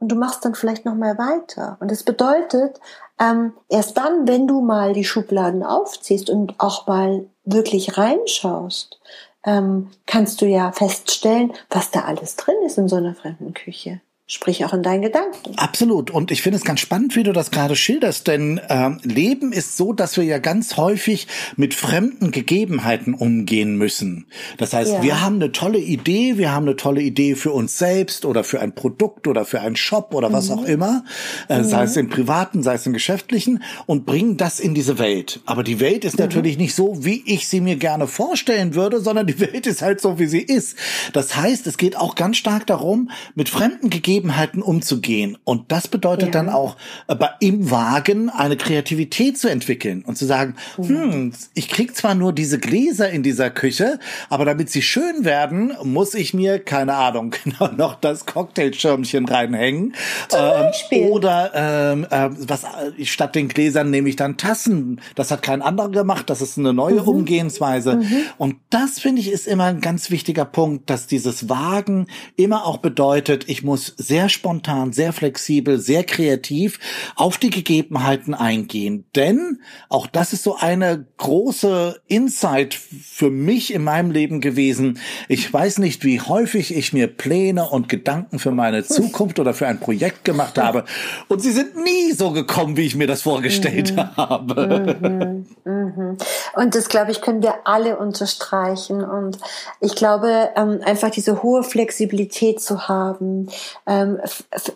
und 0.00 0.08
du 0.08 0.16
machst 0.16 0.44
dann 0.44 0.54
vielleicht 0.54 0.84
noch 0.84 0.94
mal 0.94 1.16
weiter. 1.18 1.76
Und 1.80 1.90
das 1.90 2.02
bedeutet, 2.02 2.80
ähm, 3.20 3.54
erst 3.68 3.96
dann, 3.96 4.26
wenn 4.26 4.46
du 4.46 4.60
mal 4.60 4.92
die 4.92 5.04
Schubladen 5.04 5.62
aufziehst 5.62 6.30
und 6.30 6.54
auch 6.58 6.86
mal 6.86 7.26
wirklich 7.44 7.96
reinschaust, 7.96 9.00
ähm, 9.44 9.90
kannst 10.06 10.40
du 10.40 10.46
ja 10.46 10.72
feststellen, 10.72 11.52
was 11.70 11.90
da 11.90 12.00
alles 12.00 12.36
drin 12.36 12.56
ist 12.64 12.78
in 12.78 12.88
so 12.88 12.96
einer 12.96 13.14
fremden 13.14 13.54
Küche. 13.54 14.00
Sprich 14.26 14.64
auch 14.64 14.72
in 14.72 14.82
deinen 14.82 15.02
Gedanken. 15.02 15.54
Absolut. 15.58 16.10
Und 16.10 16.30
ich 16.30 16.40
finde 16.40 16.56
es 16.56 16.64
ganz 16.64 16.80
spannend, 16.80 17.14
wie 17.14 17.24
du 17.24 17.34
das 17.34 17.50
gerade 17.50 17.76
schilderst, 17.76 18.26
denn 18.26 18.58
ähm, 18.70 18.98
Leben 19.02 19.52
ist 19.52 19.76
so, 19.76 19.92
dass 19.92 20.16
wir 20.16 20.24
ja 20.24 20.38
ganz 20.38 20.78
häufig 20.78 21.26
mit 21.56 21.74
fremden 21.74 22.30
Gegebenheiten 22.30 23.12
umgehen 23.12 23.76
müssen. 23.76 24.24
Das 24.56 24.72
heißt, 24.72 24.92
ja. 24.92 25.02
wir 25.02 25.20
haben 25.20 25.34
eine 25.34 25.52
tolle 25.52 25.78
Idee, 25.78 26.38
wir 26.38 26.52
haben 26.52 26.64
eine 26.64 26.76
tolle 26.76 27.02
Idee 27.02 27.34
für 27.34 27.52
uns 27.52 27.76
selbst 27.76 28.24
oder 28.24 28.44
für 28.44 28.62
ein 28.62 28.74
Produkt 28.74 29.26
oder 29.26 29.44
für 29.44 29.60
einen 29.60 29.76
Shop 29.76 30.14
oder 30.14 30.32
was 30.32 30.48
mhm. 30.48 30.54
auch 30.54 30.64
immer, 30.64 31.04
äh, 31.50 31.58
mhm. 31.58 31.64
sei 31.64 31.82
es 31.82 31.94
im 31.98 32.08
privaten, 32.08 32.62
sei 32.62 32.76
es 32.76 32.86
im 32.86 32.94
geschäftlichen 32.94 33.62
und 33.84 34.06
bringen 34.06 34.38
das 34.38 34.58
in 34.58 34.72
diese 34.72 34.98
Welt. 34.98 35.40
Aber 35.44 35.62
die 35.62 35.80
Welt 35.80 36.06
ist 36.06 36.16
mhm. 36.16 36.24
natürlich 36.24 36.56
nicht 36.56 36.74
so, 36.74 37.04
wie 37.04 37.22
ich 37.26 37.46
sie 37.46 37.60
mir 37.60 37.76
gerne 37.76 38.06
vorstellen 38.06 38.74
würde, 38.74 39.00
sondern 39.00 39.26
die 39.26 39.38
Welt 39.38 39.66
ist 39.66 39.82
halt 39.82 40.00
so, 40.00 40.18
wie 40.18 40.26
sie 40.28 40.40
ist. 40.40 40.78
Das 41.12 41.36
heißt, 41.36 41.66
es 41.66 41.76
geht 41.76 41.94
auch 41.94 42.14
ganz 42.14 42.38
stark 42.38 42.66
darum, 42.66 43.10
mit 43.34 43.50
fremden 43.50 43.90
Gegebenheiten 43.90 44.14
Gegebenheiten 44.24 44.62
umzugehen. 44.62 45.36
Und 45.44 45.70
das 45.70 45.88
bedeutet 45.88 46.26
ja. 46.26 46.32
dann 46.32 46.48
auch, 46.48 46.76
aber 47.06 47.34
im 47.40 47.70
Wagen 47.70 48.30
eine 48.30 48.56
Kreativität 48.56 49.38
zu 49.38 49.48
entwickeln 49.48 50.02
und 50.06 50.16
zu 50.16 50.24
sagen, 50.24 50.54
mhm. 50.78 50.88
hm, 50.88 51.32
ich 51.54 51.68
krieg 51.68 51.94
zwar 51.94 52.14
nur 52.14 52.32
diese 52.32 52.58
Gläser 52.58 53.10
in 53.10 53.22
dieser 53.22 53.50
Küche, 53.50 53.98
aber 54.30 54.44
damit 54.44 54.70
sie 54.70 54.82
schön 54.82 55.24
werden, 55.24 55.74
muss 55.82 56.14
ich 56.14 56.32
mir, 56.32 56.58
keine 56.58 56.94
Ahnung, 56.94 57.34
genau 57.44 57.70
noch 57.72 57.96
das 57.96 58.24
Cocktailschirmchen 58.24 59.26
reinhängen. 59.26 59.94
Zum 60.28 60.40
ähm, 60.40 60.50
Beispiel. 60.50 61.08
Oder 61.08 61.50
ähm, 61.54 62.06
äh, 62.10 62.30
was 62.48 62.64
statt 63.02 63.34
den 63.34 63.48
Gläsern 63.48 63.90
nehme 63.90 64.08
ich 64.08 64.16
dann 64.16 64.36
Tassen. 64.36 65.00
Das 65.14 65.30
hat 65.30 65.42
kein 65.42 65.60
anderer 65.60 65.90
gemacht, 65.90 66.30
das 66.30 66.40
ist 66.40 66.58
eine 66.58 66.72
neue 66.72 67.02
mhm. 67.02 67.08
Umgehensweise. 67.08 67.96
Mhm. 67.96 68.22
Und 68.38 68.56
das 68.70 68.98
finde 68.98 69.20
ich 69.20 69.30
ist 69.30 69.46
immer 69.46 69.64
ein 69.64 69.80
ganz 69.80 70.10
wichtiger 70.10 70.44
Punkt, 70.44 70.88
dass 70.88 71.06
dieses 71.06 71.48
Wagen 71.48 72.06
immer 72.36 72.64
auch 72.64 72.78
bedeutet, 72.78 73.48
ich 73.48 73.62
muss 73.62 73.94
sehr 74.06 74.28
spontan, 74.28 74.92
sehr 74.92 75.12
flexibel, 75.12 75.78
sehr 75.78 76.04
kreativ 76.04 76.78
auf 77.16 77.38
die 77.38 77.50
Gegebenheiten 77.50 78.34
eingehen. 78.34 79.04
Denn 79.16 79.60
auch 79.88 80.06
das 80.06 80.32
ist 80.32 80.42
so 80.42 80.56
eine 80.56 81.06
große 81.16 82.00
Insight 82.06 82.74
für 82.74 83.30
mich 83.30 83.72
in 83.72 83.84
meinem 83.84 84.10
Leben 84.10 84.40
gewesen. 84.40 84.98
Ich 85.28 85.52
weiß 85.52 85.78
nicht, 85.78 86.04
wie 86.04 86.20
häufig 86.20 86.74
ich 86.74 86.92
mir 86.92 87.06
Pläne 87.06 87.68
und 87.68 87.88
Gedanken 87.88 88.38
für 88.38 88.50
meine 88.50 88.84
Zukunft 88.84 89.38
oder 89.38 89.54
für 89.54 89.66
ein 89.66 89.80
Projekt 89.80 90.24
gemacht 90.24 90.58
habe. 90.58 90.84
Und 91.28 91.40
sie 91.40 91.52
sind 91.52 91.76
nie 91.76 92.12
so 92.12 92.30
gekommen, 92.30 92.76
wie 92.76 92.86
ich 92.86 92.96
mir 92.96 93.06
das 93.06 93.22
vorgestellt 93.22 93.94
mhm. 93.96 94.16
habe. 94.16 94.96
Mhm. 95.00 95.46
Mhm. 95.64 96.16
Und 96.54 96.74
das, 96.74 96.88
glaube 96.88 97.10
ich, 97.10 97.20
können 97.20 97.42
wir 97.42 97.54
alle 97.64 97.98
unterstreichen. 97.98 99.02
Und 99.02 99.38
ich 99.80 99.94
glaube, 99.94 100.50
ähm, 100.56 100.80
einfach 100.84 101.10
diese 101.10 101.42
hohe 101.42 101.62
Flexibilität 101.62 102.60
zu 102.60 102.88
haben, 102.88 103.48
ähm, 103.94 104.20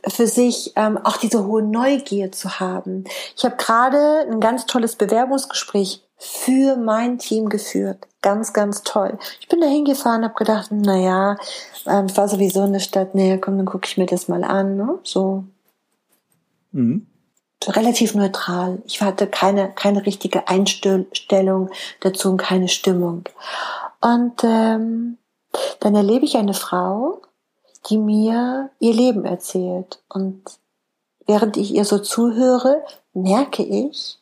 für 0.07 0.27
sich 0.27 0.73
ähm, 0.77 0.99
auch 0.99 1.17
diese 1.17 1.47
hohe 1.47 1.63
Neugier 1.63 2.33
zu 2.33 2.61
haben. 2.61 3.05
Ich 3.37 3.45
habe 3.45 3.57
gerade 3.57 4.27
ein 4.31 4.41
ganz 4.41 4.67
tolles 4.67 4.97
Bewerbungsgespräch 4.97 6.03
für 6.17 6.77
mein 6.77 7.19
Team 7.19 7.49
geführt. 7.49 8.07
Ganz, 8.23 8.53
ganz 8.53 8.83
toll. 8.83 9.19
Ich 9.41 9.49
bin 9.49 9.61
da 9.61 9.67
hingefahren, 9.67 10.25
habe 10.25 10.35
gedacht, 10.35 10.69
na 10.71 10.97
ja, 10.97 11.37
ähm, 11.87 12.15
war 12.17 12.29
sowieso 12.29 12.65
in 12.65 12.73
der 12.73 12.81
Stadt 12.81 13.15
näher, 13.15 13.41
komm, 13.41 13.57
dann 13.57 13.67
gucke 13.67 13.87
ich 13.87 13.97
mir 13.97 14.07
das 14.07 14.29
mal 14.29 14.43
an. 14.43 14.77
Ne? 14.77 14.99
So. 15.05 15.45
Mhm. 16.73 17.07
Relativ 17.67 18.15
neutral. 18.15 18.83
Ich 18.85 19.01
hatte 19.01 19.27
keine, 19.27 19.71
keine 19.73 20.07
richtige 20.07 20.49
Einstellung 20.49 21.71
dazu 22.01 22.31
und 22.31 22.37
keine 22.37 22.69
Stimmung. 22.69 23.25
Und 24.01 24.45
ähm, 24.45 25.19
dann 25.81 25.95
erlebe 25.95 26.25
ich 26.25 26.37
eine 26.37 26.55
Frau, 26.55 27.23
die 27.89 27.99
mir 27.99 28.71
ihr 28.79 28.95
Leben 28.95 29.25
erzählt. 29.25 30.03
Und 30.09 30.43
während 31.27 31.57
ich 31.57 31.75
ihr 31.75 31.85
so 31.85 31.99
zuhöre, 31.99 32.83
merke 33.13 33.63
ich, 33.63 34.19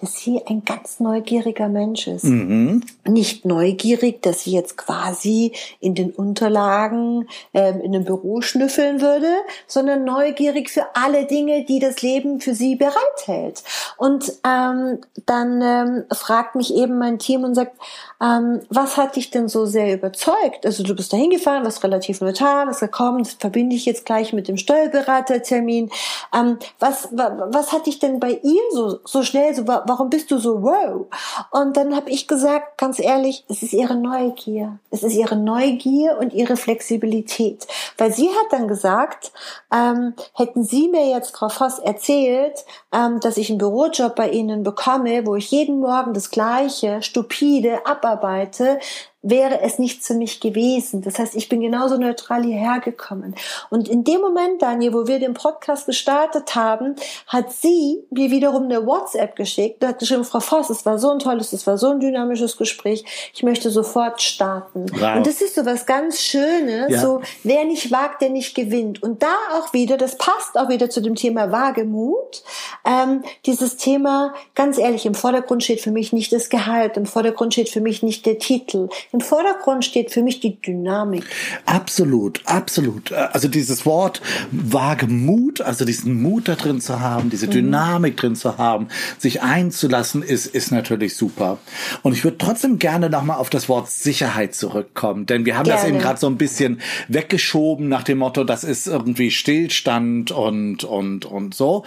dass 0.00 0.16
sie 0.16 0.40
ein 0.46 0.64
ganz 0.64 1.00
neugieriger 1.00 1.68
Mensch 1.68 2.06
ist. 2.06 2.24
Mhm. 2.24 2.82
Nicht 3.06 3.44
neugierig, 3.44 4.22
dass 4.22 4.44
sie 4.44 4.52
jetzt 4.52 4.76
quasi 4.76 5.52
in 5.78 5.94
den 5.94 6.10
Unterlagen 6.10 7.28
ähm, 7.52 7.80
in 7.80 7.94
einem 7.94 8.04
Büro 8.04 8.40
schnüffeln 8.40 9.00
würde, 9.00 9.30
sondern 9.66 10.04
neugierig 10.04 10.70
für 10.70 10.86
alle 10.94 11.26
Dinge, 11.26 11.64
die 11.64 11.80
das 11.80 12.00
Leben 12.02 12.40
für 12.40 12.54
sie 12.54 12.76
bereithält. 12.76 13.62
Und 13.96 14.32
ähm, 14.46 14.98
dann 15.26 15.60
ähm, 15.62 16.04
fragt 16.12 16.54
mich 16.54 16.74
eben 16.74 16.98
mein 16.98 17.18
Team 17.18 17.44
und 17.44 17.54
sagt, 17.54 17.76
ähm, 18.22 18.60
was 18.70 18.96
hat 18.96 19.16
dich 19.16 19.30
denn 19.30 19.48
so 19.48 19.66
sehr 19.66 19.94
überzeugt? 19.94 20.64
Also 20.64 20.82
du 20.82 20.94
bist 20.94 21.12
da 21.12 21.16
hingefahren, 21.16 21.64
was 21.64 21.82
relativ 21.84 22.20
neutral, 22.20 22.66
hast 22.66 22.80
gekommen, 22.80 23.24
das 23.24 23.34
verbinde 23.34 23.76
ich 23.76 23.84
jetzt 23.84 24.06
gleich 24.06 24.32
mit 24.32 24.48
dem 24.48 24.56
Steuerberatertermin. 24.56 25.90
Ähm, 26.34 26.58
was, 26.78 27.08
was 27.12 27.72
hat 27.72 27.86
dich 27.86 27.98
denn 27.98 28.20
bei 28.20 28.40
ihr 28.42 28.60
so, 28.72 28.98
so 29.04 29.22
schnell, 29.22 29.54
so, 29.54 29.59
warum 29.66 30.10
bist 30.10 30.30
du 30.30 30.38
so 30.38 30.62
wow? 30.62 31.06
Und 31.50 31.76
dann 31.76 31.94
habe 31.94 32.10
ich 32.10 32.28
gesagt, 32.28 32.78
ganz 32.78 32.98
ehrlich, 32.98 33.44
es 33.48 33.62
ist 33.62 33.72
ihre 33.72 33.96
Neugier. 33.96 34.78
Es 34.90 35.02
ist 35.02 35.14
ihre 35.14 35.36
Neugier 35.36 36.18
und 36.18 36.32
ihre 36.32 36.56
Flexibilität. 36.56 37.66
Weil 37.98 38.12
sie 38.12 38.28
hat 38.28 38.52
dann 38.52 38.68
gesagt, 38.68 39.32
ähm, 39.72 40.14
hätten 40.34 40.64
Sie 40.64 40.88
mir 40.88 41.08
jetzt, 41.08 41.36
Frau 41.36 41.48
Voss, 41.48 41.78
erzählt, 41.78 42.64
ähm, 42.92 43.20
dass 43.20 43.36
ich 43.36 43.50
einen 43.50 43.58
Bürojob 43.58 44.14
bei 44.14 44.30
Ihnen 44.30 44.62
bekomme, 44.62 45.26
wo 45.26 45.36
ich 45.36 45.50
jeden 45.50 45.80
Morgen 45.80 46.14
das 46.14 46.30
Gleiche, 46.30 47.02
stupide, 47.02 47.86
abarbeite, 47.86 48.78
wäre 49.22 49.60
es 49.60 49.78
nicht 49.78 50.02
für 50.02 50.14
mich 50.14 50.40
gewesen. 50.40 51.02
Das 51.02 51.18
heißt, 51.18 51.36
ich 51.36 51.48
bin 51.48 51.60
genauso 51.60 51.98
neutral 51.98 52.42
hierher 52.42 52.80
gekommen. 52.80 53.34
Und 53.68 53.88
in 53.88 54.02
dem 54.02 54.20
Moment, 54.20 54.62
Daniel, 54.62 54.94
wo 54.94 55.06
wir 55.06 55.18
den 55.18 55.34
Podcast 55.34 55.86
gestartet 55.86 56.54
haben, 56.54 56.96
hat 57.26 57.52
sie 57.52 58.02
mir 58.10 58.30
wiederum 58.30 58.64
eine 58.64 58.86
WhatsApp 58.86 59.36
geschickt. 59.36 59.82
Da 59.82 59.88
hat 59.88 59.98
geschrieben, 59.98 60.24
Frau 60.24 60.40
Voss, 60.40 60.70
es 60.70 60.86
war 60.86 60.98
so 60.98 61.10
ein 61.10 61.18
tolles, 61.18 61.52
es 61.52 61.66
war 61.66 61.76
so 61.76 61.90
ein 61.90 62.00
dynamisches 62.00 62.56
Gespräch. 62.56 63.04
Ich 63.34 63.42
möchte 63.42 63.70
sofort 63.70 64.22
starten. 64.22 64.86
Wow. 64.98 65.16
Und 65.16 65.26
das 65.26 65.42
ist 65.42 65.54
so 65.54 65.66
was 65.66 65.84
ganz 65.84 66.22
Schönes. 66.22 66.90
Ja. 66.90 67.00
So, 67.00 67.20
wer 67.44 67.66
nicht 67.66 67.92
wagt, 67.92 68.22
der 68.22 68.30
nicht 68.30 68.54
gewinnt. 68.54 69.02
Und 69.02 69.22
da 69.22 69.34
auch 69.54 69.74
wieder, 69.74 69.98
das 69.98 70.16
passt 70.16 70.56
auch 70.56 70.70
wieder 70.70 70.88
zu 70.88 71.02
dem 71.02 71.14
Thema 71.14 71.52
Wagemut. 71.52 72.42
Ähm, 72.86 73.22
dieses 73.44 73.76
Thema, 73.76 74.32
ganz 74.54 74.78
ehrlich, 74.78 75.04
im 75.04 75.14
Vordergrund 75.14 75.62
steht 75.62 75.82
für 75.82 75.90
mich 75.90 76.14
nicht 76.14 76.32
das 76.32 76.48
Gehalt, 76.48 76.96
im 76.96 77.04
Vordergrund 77.04 77.52
steht 77.52 77.68
für 77.68 77.82
mich 77.82 78.02
nicht 78.02 78.24
der 78.24 78.38
Titel. 78.38 78.88
Im 79.12 79.20
Vordergrund 79.20 79.84
steht 79.84 80.12
für 80.12 80.22
mich 80.22 80.38
die 80.38 80.60
Dynamik. 80.60 81.24
Absolut, 81.66 82.42
absolut. 82.44 83.12
Also 83.12 83.48
dieses 83.48 83.84
Wort 83.84 84.22
Wagemut, 84.52 85.60
also 85.60 85.84
diesen 85.84 86.22
Mut 86.22 86.46
da 86.46 86.54
drin 86.54 86.80
zu 86.80 87.00
haben, 87.00 87.28
diese 87.28 87.48
mhm. 87.48 87.50
Dynamik 87.50 88.16
drin 88.16 88.36
zu 88.36 88.56
haben, 88.56 88.86
sich 89.18 89.42
einzulassen, 89.42 90.22
ist, 90.22 90.46
ist 90.46 90.70
natürlich 90.70 91.16
super. 91.16 91.58
Und 92.02 92.12
ich 92.12 92.22
würde 92.22 92.38
trotzdem 92.38 92.78
gerne 92.78 93.10
nochmal 93.10 93.38
auf 93.38 93.50
das 93.50 93.68
Wort 93.68 93.90
Sicherheit 93.90 94.54
zurückkommen, 94.54 95.26
denn 95.26 95.44
wir 95.44 95.56
haben 95.58 95.64
gerne. 95.64 95.80
das 95.80 95.88
eben 95.88 95.98
gerade 95.98 96.20
so 96.20 96.28
ein 96.28 96.36
bisschen 96.36 96.80
weggeschoben 97.08 97.88
nach 97.88 98.04
dem 98.04 98.18
Motto, 98.18 98.44
das 98.44 98.62
ist 98.62 98.86
irgendwie 98.86 99.32
Stillstand 99.32 100.30
und, 100.30 100.84
und, 100.84 101.24
und 101.24 101.54
so. 101.54 101.84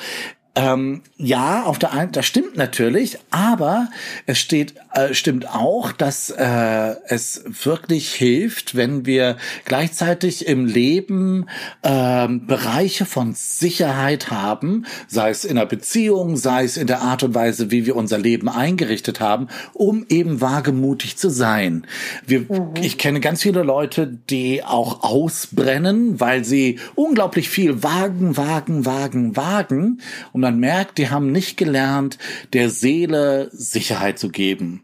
Ähm, 0.55 1.01
ja, 1.17 1.63
auf 1.63 1.79
der 1.79 1.93
einen, 1.93 2.11
das 2.11 2.27
stimmt 2.27 2.57
natürlich, 2.57 3.17
aber 3.31 3.89
es 4.27 4.37
steht, 4.37 4.75
äh, 4.93 5.15
stimmt 5.15 5.49
auch, 5.49 5.91
dass 5.91 6.29
äh, 6.29 6.95
es 7.07 7.43
wirklich 7.63 8.13
hilft, 8.13 8.75
wenn 8.75 9.07
wir 9.07 9.37
gleichzeitig 9.65 10.45
im 10.45 10.67
Leben 10.67 11.47
äh, 11.81 12.27
Bereiche 12.27 13.07
von 13.07 13.33
Sicherheit 13.33 14.29
haben, 14.29 14.85
sei 15.07 15.31
es 15.31 15.43
in 15.43 15.55
der 15.55 15.65
Beziehung, 15.65 16.37
sei 16.37 16.65
es 16.65 16.77
in 16.77 16.85
der 16.85 17.01
Art 17.01 17.23
und 17.23 17.33
Weise, 17.33 17.71
wie 17.71 17.87
wir 17.87 17.95
unser 17.95 18.19
Leben 18.19 18.47
eingerichtet 18.47 19.19
haben, 19.19 19.47
um 19.73 20.05
eben 20.07 20.39
wagemutig 20.39 21.17
zu 21.17 21.29
sein. 21.29 21.87
Wir, 22.27 22.41
mhm. 22.41 22.73
Ich 22.79 22.99
kenne 22.99 23.21
ganz 23.21 23.41
viele 23.41 23.63
Leute, 23.63 24.05
die 24.05 24.63
auch 24.63 25.01
ausbrennen, 25.01 26.19
weil 26.19 26.45
sie 26.45 26.77
unglaublich 26.93 27.49
viel 27.49 27.81
wagen, 27.81 28.37
wagen, 28.37 28.85
wagen, 28.85 29.35
wagen. 29.35 29.99
Um 30.31 30.42
man 30.43 30.59
merkt, 30.59 30.99
die 30.99 31.09
haben 31.09 31.31
nicht 31.31 31.57
gelernt, 31.57 32.19
der 32.53 32.69
Seele 32.69 33.49
Sicherheit 33.51 34.19
zu 34.19 34.29
geben. 34.29 34.83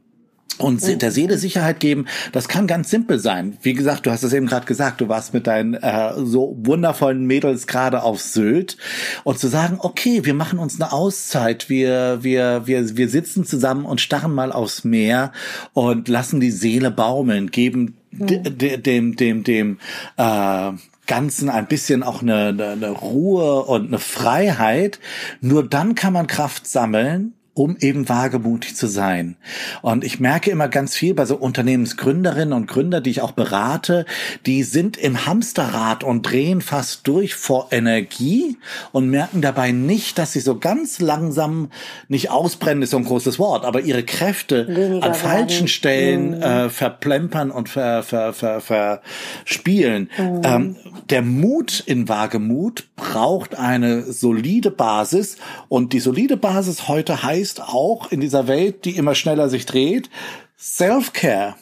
Und 0.59 1.01
der 1.01 1.11
Seele 1.11 1.37
Sicherheit 1.37 1.79
geben, 1.79 2.05
das 2.33 2.49
kann 2.49 2.67
ganz 2.67 2.89
simpel 2.89 3.17
sein. 3.17 3.57
Wie 3.61 3.73
gesagt, 3.73 4.05
du 4.05 4.11
hast 4.11 4.23
es 4.23 4.33
eben 4.33 4.45
gerade 4.45 4.65
gesagt, 4.65 4.99
du 4.99 5.07
warst 5.07 5.33
mit 5.33 5.47
deinen 5.47 5.73
äh, 5.75 6.11
so 6.17 6.53
wundervollen 6.59 7.25
Mädels 7.25 7.65
gerade 7.65 8.03
auf 8.03 8.19
Sylt 8.19 8.75
und 9.23 9.39
zu 9.39 9.47
sagen, 9.47 9.77
okay, 9.79 10.25
wir 10.25 10.33
machen 10.33 10.59
uns 10.59 10.79
eine 10.79 10.91
Auszeit, 10.91 11.69
wir 11.69 12.19
wir 12.23 12.63
wir 12.65 12.97
wir 12.97 13.07
sitzen 13.07 13.45
zusammen 13.45 13.85
und 13.85 14.01
starren 14.01 14.35
mal 14.35 14.51
aufs 14.51 14.83
Meer 14.83 15.31
und 15.71 16.09
lassen 16.09 16.41
die 16.41 16.51
Seele 16.51 16.91
baumeln, 16.91 17.51
geben 17.51 17.95
mhm. 18.11 18.43
dem 18.57 19.15
dem 19.15 19.43
dem 19.45 19.79
äh, 20.17 20.71
Ganzen 21.09 21.49
ein 21.49 21.67
bisschen 21.67 22.03
auch 22.03 22.21
eine, 22.21 22.49
eine, 22.49 22.69
eine 22.69 22.89
Ruhe 22.91 23.63
und 23.63 23.87
eine 23.87 23.97
Freiheit. 23.97 24.99
Nur 25.41 25.67
dann 25.67 25.95
kann 25.95 26.13
man 26.13 26.27
Kraft 26.27 26.67
sammeln, 26.67 27.33
um 27.59 27.75
eben 27.81 28.07
wagemutig 28.07 28.77
zu 28.77 28.87
sein. 28.87 29.35
Und 29.81 30.05
ich 30.05 30.21
merke 30.21 30.49
immer 30.49 30.69
ganz 30.69 30.95
viel 30.95 31.13
bei 31.13 31.25
so 31.25 31.35
Unternehmensgründerinnen 31.35 32.53
und 32.53 32.67
Gründer, 32.67 33.01
die 33.01 33.09
ich 33.09 33.21
auch 33.21 33.33
berate, 33.33 34.05
die 34.45 34.63
sind 34.63 34.95
im 34.95 35.25
Hamsterrad 35.25 36.05
und 36.05 36.21
drehen 36.21 36.61
fast 36.61 37.05
durch 37.05 37.35
vor 37.35 37.67
Energie 37.71 38.57
und 38.93 39.09
merken 39.09 39.41
dabei 39.41 39.73
nicht, 39.73 40.17
dass 40.17 40.31
sie 40.31 40.39
so 40.39 40.57
ganz 40.57 41.01
langsam 41.01 41.69
nicht 42.07 42.31
ausbrennen 42.31 42.81
ist 42.81 42.91
so 42.91 42.97
ein 42.97 43.03
großes 43.03 43.39
Wort, 43.39 43.65
aber 43.65 43.81
ihre 43.81 44.03
Kräfte 44.03 44.65
Weniger 44.69 45.05
an 45.05 45.13
falschen 45.13 45.57
werden. 45.57 45.67
Stellen 45.67 46.29
mhm. 46.37 46.41
äh, 46.41 46.69
verplempern 46.69 47.51
und 47.51 47.67
ver, 47.67 48.03
ver, 48.03 48.31
ver, 48.31 48.61
verspielen. 48.61 50.09
Mhm. 50.17 50.41
Ähm, 50.45 50.75
der 51.09 51.23
Mut 51.23 51.83
in 51.85 52.07
Wagemut 52.07 52.87
braucht 52.95 53.55
eine 53.55 54.03
solide 54.03 54.71
Basis 54.71 55.35
und 55.67 55.91
die 55.91 55.99
solide 55.99 56.37
Basis 56.37 56.87
heute 56.87 57.21
heißt 57.21 57.48
ist 57.49 57.61
auch 57.61 58.11
in 58.11 58.19
dieser 58.19 58.47
Welt, 58.47 58.85
die 58.85 58.95
immer 58.95 59.15
schneller 59.15 59.49
sich 59.49 59.65
dreht, 59.65 60.09
Self-Care. 60.57 61.55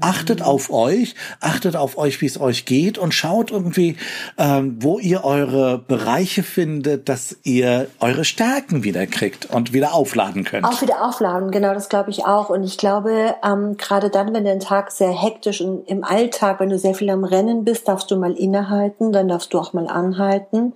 Achtet 0.00 0.40
auf 0.40 0.70
euch, 0.70 1.16
achtet 1.40 1.74
auf 1.74 1.98
euch, 1.98 2.20
wie 2.20 2.26
es 2.26 2.40
euch 2.40 2.64
geht 2.64 2.96
und 2.96 3.12
schaut 3.12 3.50
irgendwie, 3.50 3.96
ähm, 4.38 4.76
wo 4.78 5.00
ihr 5.00 5.24
eure 5.24 5.78
Bereiche 5.78 6.44
findet, 6.44 7.08
dass 7.08 7.38
ihr 7.42 7.88
eure 7.98 8.24
Stärken 8.24 8.84
wieder 8.84 9.04
kriegt 9.08 9.46
und 9.46 9.72
wieder 9.72 9.92
aufladen 9.92 10.44
könnt. 10.44 10.64
Auch 10.64 10.80
wieder 10.80 11.04
aufladen, 11.04 11.50
genau, 11.50 11.74
das 11.74 11.88
glaube 11.88 12.10
ich 12.10 12.24
auch. 12.24 12.50
Und 12.50 12.62
ich 12.62 12.78
glaube, 12.78 13.34
ähm, 13.44 13.76
gerade 13.76 14.10
dann, 14.10 14.32
wenn 14.32 14.44
dein 14.44 14.60
Tag 14.60 14.92
sehr 14.92 15.10
hektisch 15.10 15.60
und 15.60 15.88
im 15.88 16.04
Alltag, 16.04 16.60
wenn 16.60 16.70
du 16.70 16.78
sehr 16.78 16.94
viel 16.94 17.10
am 17.10 17.24
Rennen 17.24 17.64
bist, 17.64 17.88
darfst 17.88 18.08
du 18.12 18.16
mal 18.16 18.34
innehalten, 18.34 19.10
dann 19.10 19.26
darfst 19.26 19.52
du 19.52 19.58
auch 19.58 19.72
mal 19.72 19.88
anhalten 19.88 20.74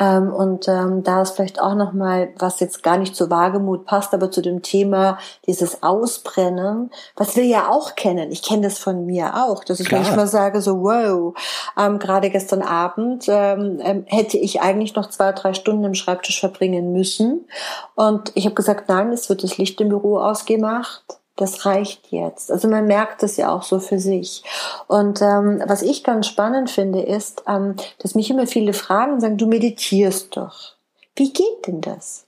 Ähm, 0.00 0.32
und 0.32 0.66
ähm, 0.66 1.02
da 1.04 1.22
ist 1.22 1.36
vielleicht 1.36 1.60
auch 1.60 1.74
noch 1.74 1.92
mal, 1.92 2.30
was 2.38 2.58
jetzt 2.60 2.82
gar 2.82 2.96
nicht 2.96 3.14
zu 3.14 3.30
Wagemut 3.30 3.84
passt, 3.84 4.14
aber 4.14 4.30
zu 4.30 4.40
dem 4.40 4.62
Thema 4.62 5.18
dieses 5.46 5.82
Ausbrennen, 5.82 6.90
was 7.16 7.36
wir 7.36 7.44
ja 7.44 7.68
auch 7.68 7.94
kennen. 7.94 8.32
Ich 8.32 8.42
kenne 8.42 8.62
das 8.62 8.78
von 8.78 9.04
mir 9.04 9.34
auch, 9.36 9.62
dass 9.62 9.78
ich 9.78 9.88
Klar. 9.88 10.00
manchmal 10.00 10.26
sage 10.26 10.62
so, 10.62 10.80
wow, 10.80 11.34
ähm, 11.78 11.98
gerade 11.98 12.30
gestern 12.30 12.62
Abend 12.62 13.26
ähm, 13.28 13.78
ähm, 13.82 14.04
hätte 14.06 14.38
ich 14.38 14.62
eigentlich 14.62 14.94
noch 14.94 15.10
zwei, 15.10 15.32
drei 15.32 15.52
Stunden 15.52 15.84
im 15.84 15.94
Schreibtisch 15.94 16.40
verbringen 16.40 16.92
müssen. 16.92 17.46
Und 17.94 18.32
ich 18.34 18.46
habe 18.46 18.54
gesagt, 18.54 18.88
nein, 18.88 19.12
es 19.12 19.28
wird 19.28 19.44
das 19.44 19.58
Licht 19.58 19.80
im 19.82 19.90
Büro 19.90 20.18
ausgemacht 20.18 21.19
das 21.40 21.64
reicht 21.64 22.08
jetzt. 22.10 22.50
Also 22.50 22.68
man 22.68 22.86
merkt 22.86 23.22
es 23.22 23.36
ja 23.36 23.54
auch 23.54 23.62
so 23.62 23.80
für 23.80 23.98
sich. 23.98 24.42
Und 24.86 25.22
ähm, 25.22 25.62
was 25.66 25.82
ich 25.82 26.04
ganz 26.04 26.26
spannend 26.26 26.70
finde, 26.70 27.00
ist, 27.00 27.42
ähm, 27.46 27.76
dass 27.98 28.14
mich 28.14 28.30
immer 28.30 28.46
viele 28.46 28.72
fragen 28.72 29.14
und 29.14 29.20
sagen, 29.20 29.38
du 29.38 29.46
meditierst 29.46 30.36
doch. 30.36 30.74
Wie 31.16 31.32
geht 31.32 31.66
denn 31.66 31.80
das? 31.80 32.26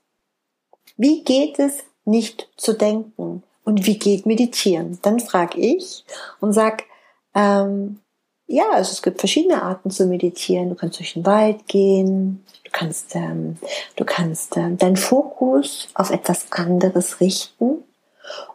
Wie 0.97 1.23
geht 1.25 1.59
es, 1.59 1.79
nicht 2.05 2.49
zu 2.57 2.73
denken? 2.73 3.43
Und 3.65 3.87
wie 3.87 3.99
geht 3.99 4.27
meditieren? 4.27 4.99
Dann 5.03 5.21
frage 5.21 5.61
ich 5.61 6.05
und 6.41 6.53
sag, 6.53 6.85
ähm, 7.35 8.01
ja, 8.47 8.65
also 8.73 8.93
es 8.93 9.03
gibt 9.03 9.21
verschiedene 9.21 9.63
Arten 9.63 9.91
zu 9.91 10.07
meditieren. 10.07 10.71
Du 10.71 10.75
kannst 10.75 10.99
durch 10.99 11.15
den 11.15 11.25
Wald 11.25 11.69
gehen, 11.69 12.45
du 12.65 12.71
kannst, 12.73 13.15
ähm, 13.15 13.57
du 13.97 14.05
kannst 14.05 14.57
ähm, 14.57 14.79
deinen 14.79 14.97
Fokus 14.97 15.89
auf 15.95 16.11
etwas 16.11 16.51
anderes 16.51 17.21
richten 17.21 17.85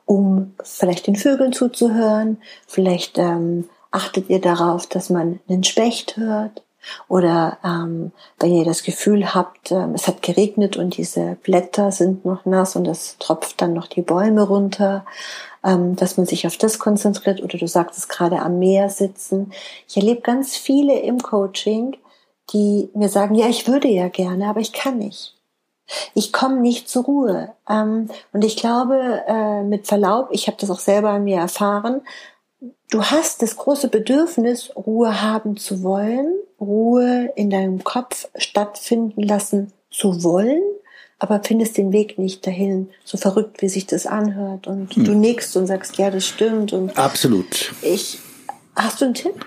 um 0.06 0.54
vielleicht 0.64 1.08
den 1.08 1.16
Vögeln 1.16 1.54
zuzuhören. 1.54 2.38
Vielleicht 2.68 3.18
ähm, 3.18 3.70
achtet 3.92 4.30
ihr 4.30 4.42
darauf, 4.42 4.88
dass 4.88 5.10
man 5.10 5.40
einen 5.48 5.64
Specht 5.64 6.18
hört. 6.18 6.64
Oder 7.10 7.58
ähm, 7.66 8.12
wenn 8.40 8.54
ihr 8.54 8.64
das 8.64 8.84
Gefühl 8.84 9.34
habt, 9.34 9.72
ähm, 9.72 9.94
es 9.94 10.08
hat 10.08 10.22
geregnet 10.22 10.78
und 10.78 10.96
diese 10.96 11.38
Blätter 11.44 11.92
sind 11.92 12.24
noch 12.24 12.46
nass 12.46 12.76
und 12.76 12.88
es 12.88 13.18
tropft 13.20 13.62
dann 13.62 13.74
noch 13.74 13.88
die 13.88 14.02
Bäume 14.02 14.44
runter, 14.44 15.06
ähm, 15.66 15.96
dass 15.96 16.18
man 16.18 16.26
sich 16.26 16.48
auf 16.48 16.58
das 16.58 16.80
konzentriert. 16.80 17.44
Oder 17.44 17.58
du 17.58 17.68
sagtest 17.68 18.10
gerade 18.10 18.40
am 18.40 18.60
Meer 18.60 18.90
sitzen. 18.90 19.52
Ich 19.88 19.98
erlebe 19.98 20.22
ganz 20.22 20.56
viele 20.56 21.00
im 21.00 21.22
Coaching, 21.22 21.98
die 22.54 22.90
mir 22.94 23.10
sagen, 23.10 23.36
ja, 23.36 23.48
ich 23.48 23.68
würde 23.68 23.90
ja 23.90 24.08
gerne, 24.08 24.48
aber 24.48 24.62
ich 24.62 24.72
kann 24.72 25.00
nicht. 25.00 25.37
Ich 26.14 26.34
komme 26.34 26.60
nicht 26.60 26.90
zur 26.90 27.06
Ruhe. 27.06 27.54
Ähm, 27.70 28.10
und 28.34 28.44
ich 28.44 28.58
glaube, 28.58 29.24
äh, 29.28 29.64
mit 29.64 29.88
Verlaub, 29.88 30.30
ich 30.32 30.48
habe 30.48 30.58
das 30.60 30.70
auch 30.70 30.80
selber 30.80 31.12
an 31.12 31.24
mir 31.24 31.38
erfahren, 31.38 32.02
du 32.92 33.04
hast 33.04 33.42
das 33.42 33.58
große 33.58 33.90
Bedürfnis, 33.90 34.72
Ruhe 34.76 35.22
haben 35.22 35.58
zu 35.58 35.84
wollen, 35.84 36.34
Ruhe 36.60 37.32
in 37.36 37.50
deinem 37.50 37.84
Kopf 37.84 38.28
stattfinden 38.36 39.24
lassen 39.24 39.72
zu 39.90 40.24
wollen, 40.24 40.62
aber 41.20 41.42
findest 41.44 41.78
den 41.78 41.92
Weg 41.92 42.20
nicht 42.20 42.46
dahin, 42.46 42.90
so 43.04 43.18
verrückt, 43.18 43.62
wie 43.62 43.70
sich 43.70 43.88
das 43.88 44.06
anhört. 44.06 44.68
Und 44.68 44.96
hm. 44.96 45.04
du 45.04 45.14
nickst 45.14 45.56
und 45.58 45.68
sagst, 45.68 45.98
ja, 45.98 46.12
das 46.12 46.26
stimmt. 46.26 46.74
Und 46.74 46.98
Absolut. 46.98 47.74
Ich, 47.82 48.20
hast 48.76 49.02
du 49.02 49.06
einen 49.06 49.14
Tipp? 49.14 49.46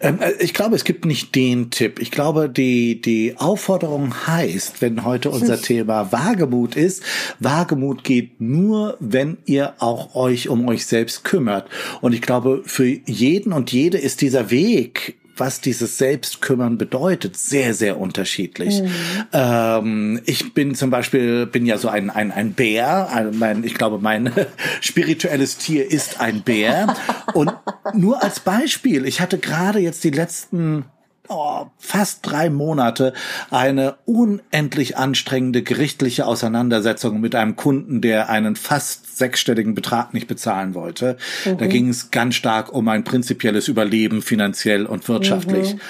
Ähm, 0.00 0.20
äh, 0.20 0.32
ich 0.40 0.54
glaube, 0.54 0.76
es 0.76 0.84
gibt 0.84 1.04
nicht 1.04 1.34
den 1.34 1.70
Tipp. 1.70 1.98
Ich 2.00 2.10
glaube, 2.10 2.48
die, 2.48 3.00
die 3.00 3.34
Aufforderung 3.36 4.26
heißt, 4.26 4.82
wenn 4.82 5.04
heute 5.04 5.30
unser 5.30 5.60
Thema 5.62 6.12
Wagemut 6.12 6.76
ist, 6.76 7.02
Wagemut 7.40 8.04
geht 8.04 8.40
nur, 8.40 8.96
wenn 9.00 9.38
ihr 9.46 9.74
auch 9.78 10.14
euch 10.14 10.48
um 10.48 10.68
euch 10.68 10.86
selbst 10.86 11.24
kümmert. 11.24 11.68
Und 12.00 12.12
ich 12.12 12.22
glaube, 12.22 12.62
für 12.64 12.86
jeden 12.86 13.52
und 13.52 13.72
jede 13.72 13.98
ist 13.98 14.20
dieser 14.20 14.50
Weg 14.50 15.16
was 15.38 15.60
dieses 15.60 15.98
Selbstkümmern 15.98 16.78
bedeutet, 16.78 17.36
sehr, 17.36 17.74
sehr 17.74 17.98
unterschiedlich. 17.98 18.82
Mhm. 18.82 18.90
Ähm, 19.32 20.20
ich 20.24 20.54
bin 20.54 20.74
zum 20.74 20.90
Beispiel, 20.90 21.46
bin 21.46 21.66
ja 21.66 21.78
so 21.78 21.88
ein, 21.88 22.10
ein, 22.10 22.32
ein 22.32 22.52
Bär. 22.52 23.08
Ein, 23.12 23.38
mein, 23.38 23.64
ich 23.64 23.74
glaube, 23.74 23.98
mein 23.98 24.32
spirituelles 24.80 25.58
Tier 25.58 25.90
ist 25.90 26.20
ein 26.20 26.42
Bär. 26.42 26.94
Und 27.34 27.52
nur 27.94 28.22
als 28.22 28.40
Beispiel, 28.40 29.06
ich 29.06 29.20
hatte 29.20 29.38
gerade 29.38 29.78
jetzt 29.78 30.04
die 30.04 30.10
letzten 30.10 30.84
oh, 31.28 31.66
fast 31.78 32.20
drei 32.22 32.50
Monate 32.50 33.12
eine 33.50 33.96
unendlich 34.04 34.96
anstrengende 34.96 35.62
gerichtliche 35.62 36.26
Auseinandersetzung 36.26 37.20
mit 37.20 37.34
einem 37.34 37.56
Kunden, 37.56 38.00
der 38.00 38.28
einen 38.28 38.56
fast 38.56 39.16
sechsstelligen 39.16 39.74
Betrag 39.74 40.14
nicht 40.14 40.26
bezahlen 40.26 40.74
wollte. 40.74 41.16
Mhm. 41.44 41.58
Da 41.58 41.66
ging 41.66 41.88
es 41.88 42.10
ganz 42.10 42.34
stark 42.34 42.72
um 42.72 42.88
ein 42.88 43.04
prinzipielles 43.04 43.68
Überleben 43.68 44.22
finanziell 44.22 44.86
und 44.86 45.08
wirtschaftlich. 45.08 45.74
Mhm 45.74 45.80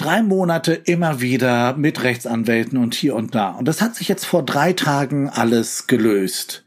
drei 0.00 0.22
Monate 0.22 0.72
immer 0.72 1.20
wieder 1.20 1.76
mit 1.76 2.02
Rechtsanwälten 2.02 2.78
und 2.78 2.94
hier 2.94 3.14
und 3.14 3.34
da. 3.34 3.50
Und 3.50 3.68
das 3.68 3.82
hat 3.82 3.94
sich 3.96 4.08
jetzt 4.08 4.24
vor 4.24 4.42
drei 4.42 4.72
Tagen 4.72 5.28
alles 5.28 5.88
gelöst. 5.88 6.64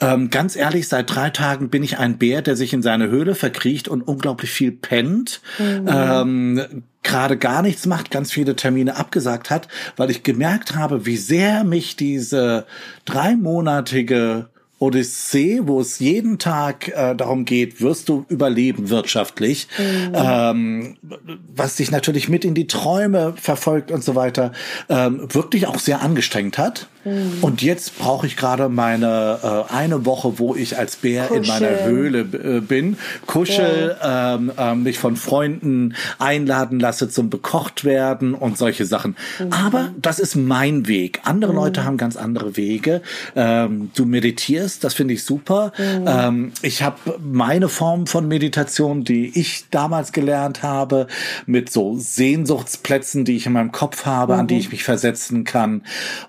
Ähm, 0.00 0.30
ganz 0.30 0.56
ehrlich, 0.56 0.88
seit 0.88 1.14
drei 1.14 1.30
Tagen 1.30 1.68
bin 1.68 1.82
ich 1.82 1.98
ein 1.98 2.18
Bär, 2.18 2.42
der 2.42 2.56
sich 2.56 2.72
in 2.72 2.82
seine 2.82 3.08
Höhle 3.08 3.34
verkriecht 3.34 3.88
und 3.88 4.02
unglaublich 4.02 4.50
viel 4.50 4.72
pennt. 4.72 5.40
Mhm. 5.58 5.88
Ähm, 5.88 6.82
gerade 7.02 7.36
gar 7.36 7.62
nichts 7.62 7.86
macht, 7.86 8.10
ganz 8.10 8.32
viele 8.32 8.56
Termine 8.56 8.96
abgesagt 8.96 9.50
hat, 9.50 9.68
weil 9.96 10.10
ich 10.10 10.22
gemerkt 10.22 10.74
habe, 10.74 11.06
wie 11.06 11.16
sehr 11.16 11.62
mich 11.62 11.96
diese 11.96 12.66
dreimonatige 13.04 14.48
Odyssee, 14.80 15.60
wo 15.62 15.80
es 15.80 15.98
jeden 16.00 16.38
Tag 16.38 16.88
äh, 16.88 17.14
darum 17.14 17.44
geht, 17.44 17.80
wirst 17.80 18.08
du 18.08 18.26
überleben 18.28 18.90
wirtschaftlich, 18.90 19.68
mhm. 19.78 20.12
ähm, 20.14 20.96
was 21.54 21.76
dich 21.76 21.90
natürlich 21.90 22.28
mit 22.28 22.44
in 22.44 22.54
die 22.54 22.66
Träume 22.66 23.34
verfolgt 23.36 23.92
und 23.92 24.02
so 24.02 24.14
weiter, 24.14 24.52
ähm, 24.88 25.28
wirklich 25.32 25.66
auch 25.68 25.78
sehr 25.78 26.02
angestrengt 26.02 26.58
hat. 26.58 26.88
Mhm. 27.04 27.38
Und 27.40 27.62
jetzt 27.62 27.98
brauche 27.98 28.26
ich 28.26 28.36
gerade 28.36 28.68
meine 28.68 29.66
äh, 29.70 29.72
eine 29.74 30.06
Woche, 30.06 30.38
wo 30.38 30.54
ich 30.54 30.78
als 30.78 30.96
Bär 30.96 31.26
Kuschel. 31.26 31.42
in 31.42 31.48
meiner 31.48 31.84
Höhle 31.84 32.20
äh, 32.20 32.60
bin, 32.60 32.96
kuschel, 33.26 33.96
ja. 34.00 34.34
ähm, 34.34 34.52
äh, 34.56 34.74
mich 34.74 34.98
von 34.98 35.16
Freunden 35.16 35.94
einladen 36.18 36.80
lasse 36.80 37.08
zum 37.08 37.30
bekocht 37.30 37.84
werden 37.84 38.34
und 38.34 38.58
solche 38.58 38.86
Sachen. 38.86 39.16
Mhm. 39.38 39.52
Aber 39.52 39.90
das 40.00 40.18
ist 40.18 40.36
mein 40.36 40.86
Weg. 40.86 41.20
Andere 41.24 41.52
mhm. 41.52 41.58
Leute 41.58 41.84
haben 41.84 41.96
ganz 41.96 42.16
andere 42.16 42.56
Wege. 42.56 43.02
Ähm, 43.36 43.90
du 43.94 44.04
meditierst, 44.04 44.84
das 44.84 44.94
finde 44.94 45.14
ich 45.14 45.24
super. 45.24 45.72
Mhm. 45.78 46.04
Ähm, 46.06 46.52
ich 46.62 46.82
habe 46.82 47.18
meine 47.20 47.68
Form 47.68 48.06
von 48.06 48.28
Meditation, 48.28 49.04
die 49.04 49.38
ich 49.38 49.64
damals 49.70 50.12
gelernt 50.12 50.62
habe, 50.62 51.06
mit 51.46 51.70
so 51.70 51.96
Sehnsuchtsplätzen, 51.98 53.24
die 53.24 53.36
ich 53.36 53.46
in 53.46 53.52
meinem 53.52 53.72
Kopf 53.72 54.06
habe, 54.06 54.36
an 54.36 54.46
die 54.46 54.54
mhm. 54.54 54.60
ich 54.60 54.72
mich 54.72 54.84
versetzen 54.84 55.44
kann. 55.44 55.82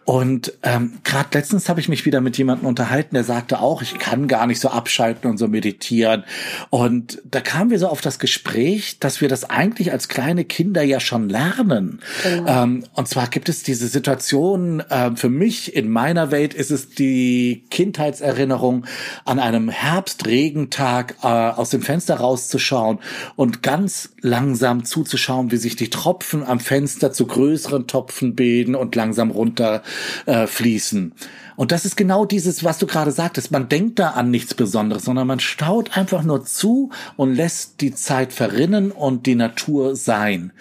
Und 0.04 0.54
ähm, 0.66 0.94
Gerade 1.04 1.30
letztens 1.34 1.70
habe 1.70 1.80
ich 1.80 1.90
mich 1.90 2.06
wieder 2.06 2.22
mit 2.22 2.38
jemandem 2.40 2.68
unterhalten, 2.68 3.14
der 3.14 3.24
sagte 3.24 3.60
auch, 3.60 3.84
ich 3.84 4.00
kann 4.00 4.28
gar 4.28 4.48
nicht 4.48 4.60
so 4.60 4.70
abschalten 4.70 5.30
und 5.30 5.38
so 5.38 5.48
meditieren. 5.48 6.24
Und 6.72 7.22
da 7.24 7.40
kamen 7.40 7.70
wir 7.70 7.78
so 7.78 7.88
auf 7.88 8.02
das 8.02 8.18
Gespräch, 8.18 8.98
dass 9.00 9.22
wir 9.22 9.30
das 9.30 9.48
eigentlich 9.48 9.92
als 9.92 10.08
kleine 10.08 10.44
Kinder 10.44 10.82
ja 10.82 11.00
schon 11.00 11.30
lernen. 11.30 12.00
Genau. 12.24 12.64
Ähm, 12.64 12.84
und 12.94 13.08
zwar 13.08 13.28
gibt 13.28 13.48
es 13.48 13.62
diese 13.62 13.88
Situation, 13.88 14.80
äh, 14.80 15.16
für 15.16 15.30
mich 15.30 15.76
in 15.76 15.88
meiner 15.88 16.32
Welt 16.32 16.56
ist 16.56 16.72
es 16.72 16.90
die 16.90 17.64
Kindheitserinnerung 17.70 18.86
an 19.24 19.38
einem 19.38 19.70
Herbstregentag 19.70 21.18
äh, 21.22 21.28
aus 21.28 21.70
dem 21.70 21.84
Fenster 21.84 22.16
rauszuschauen 22.16 22.98
und 23.36 23.62
ganz 23.62 24.10
langsam 24.22 24.84
zuzuschauen, 24.84 25.52
wie 25.52 25.58
sich 25.58 25.76
die 25.76 25.92
Tropfen 25.92 26.44
am 26.44 26.60
Fenster 26.60 27.12
zu 27.12 27.28
größeren 27.28 27.86
Topfen 27.86 28.36
bilden 28.36 28.74
und 28.74 28.96
langsam 28.96 29.30
runter 29.30 29.84
äh, 30.26 30.48
fließen. 30.56 31.14
Und 31.56 31.72
das 31.72 31.86
ist 31.86 31.96
genau 31.96 32.26
dieses, 32.26 32.64
was 32.64 32.78
du 32.80 32.88
gerade 32.88 33.12
sagtest. 33.12 33.52
Man 33.52 33.70
denkt 33.70 34.00
da 34.00 34.12
an 34.12 34.32
nichts 34.32 34.54
Besonderes, 34.54 35.04
sondern 35.04 35.28
man 35.28 35.40
staut 35.40 35.98
einfach 35.98 36.24
nur 36.24 36.46
zu 36.46 36.92
und 37.18 37.36
lässt 37.36 37.82
die 37.82 37.94
Zeit 37.94 38.34
verrinnen 38.34 38.92
und 38.92 39.26
die 39.26 39.36
Natur 39.36 39.96
sein. 39.96 40.52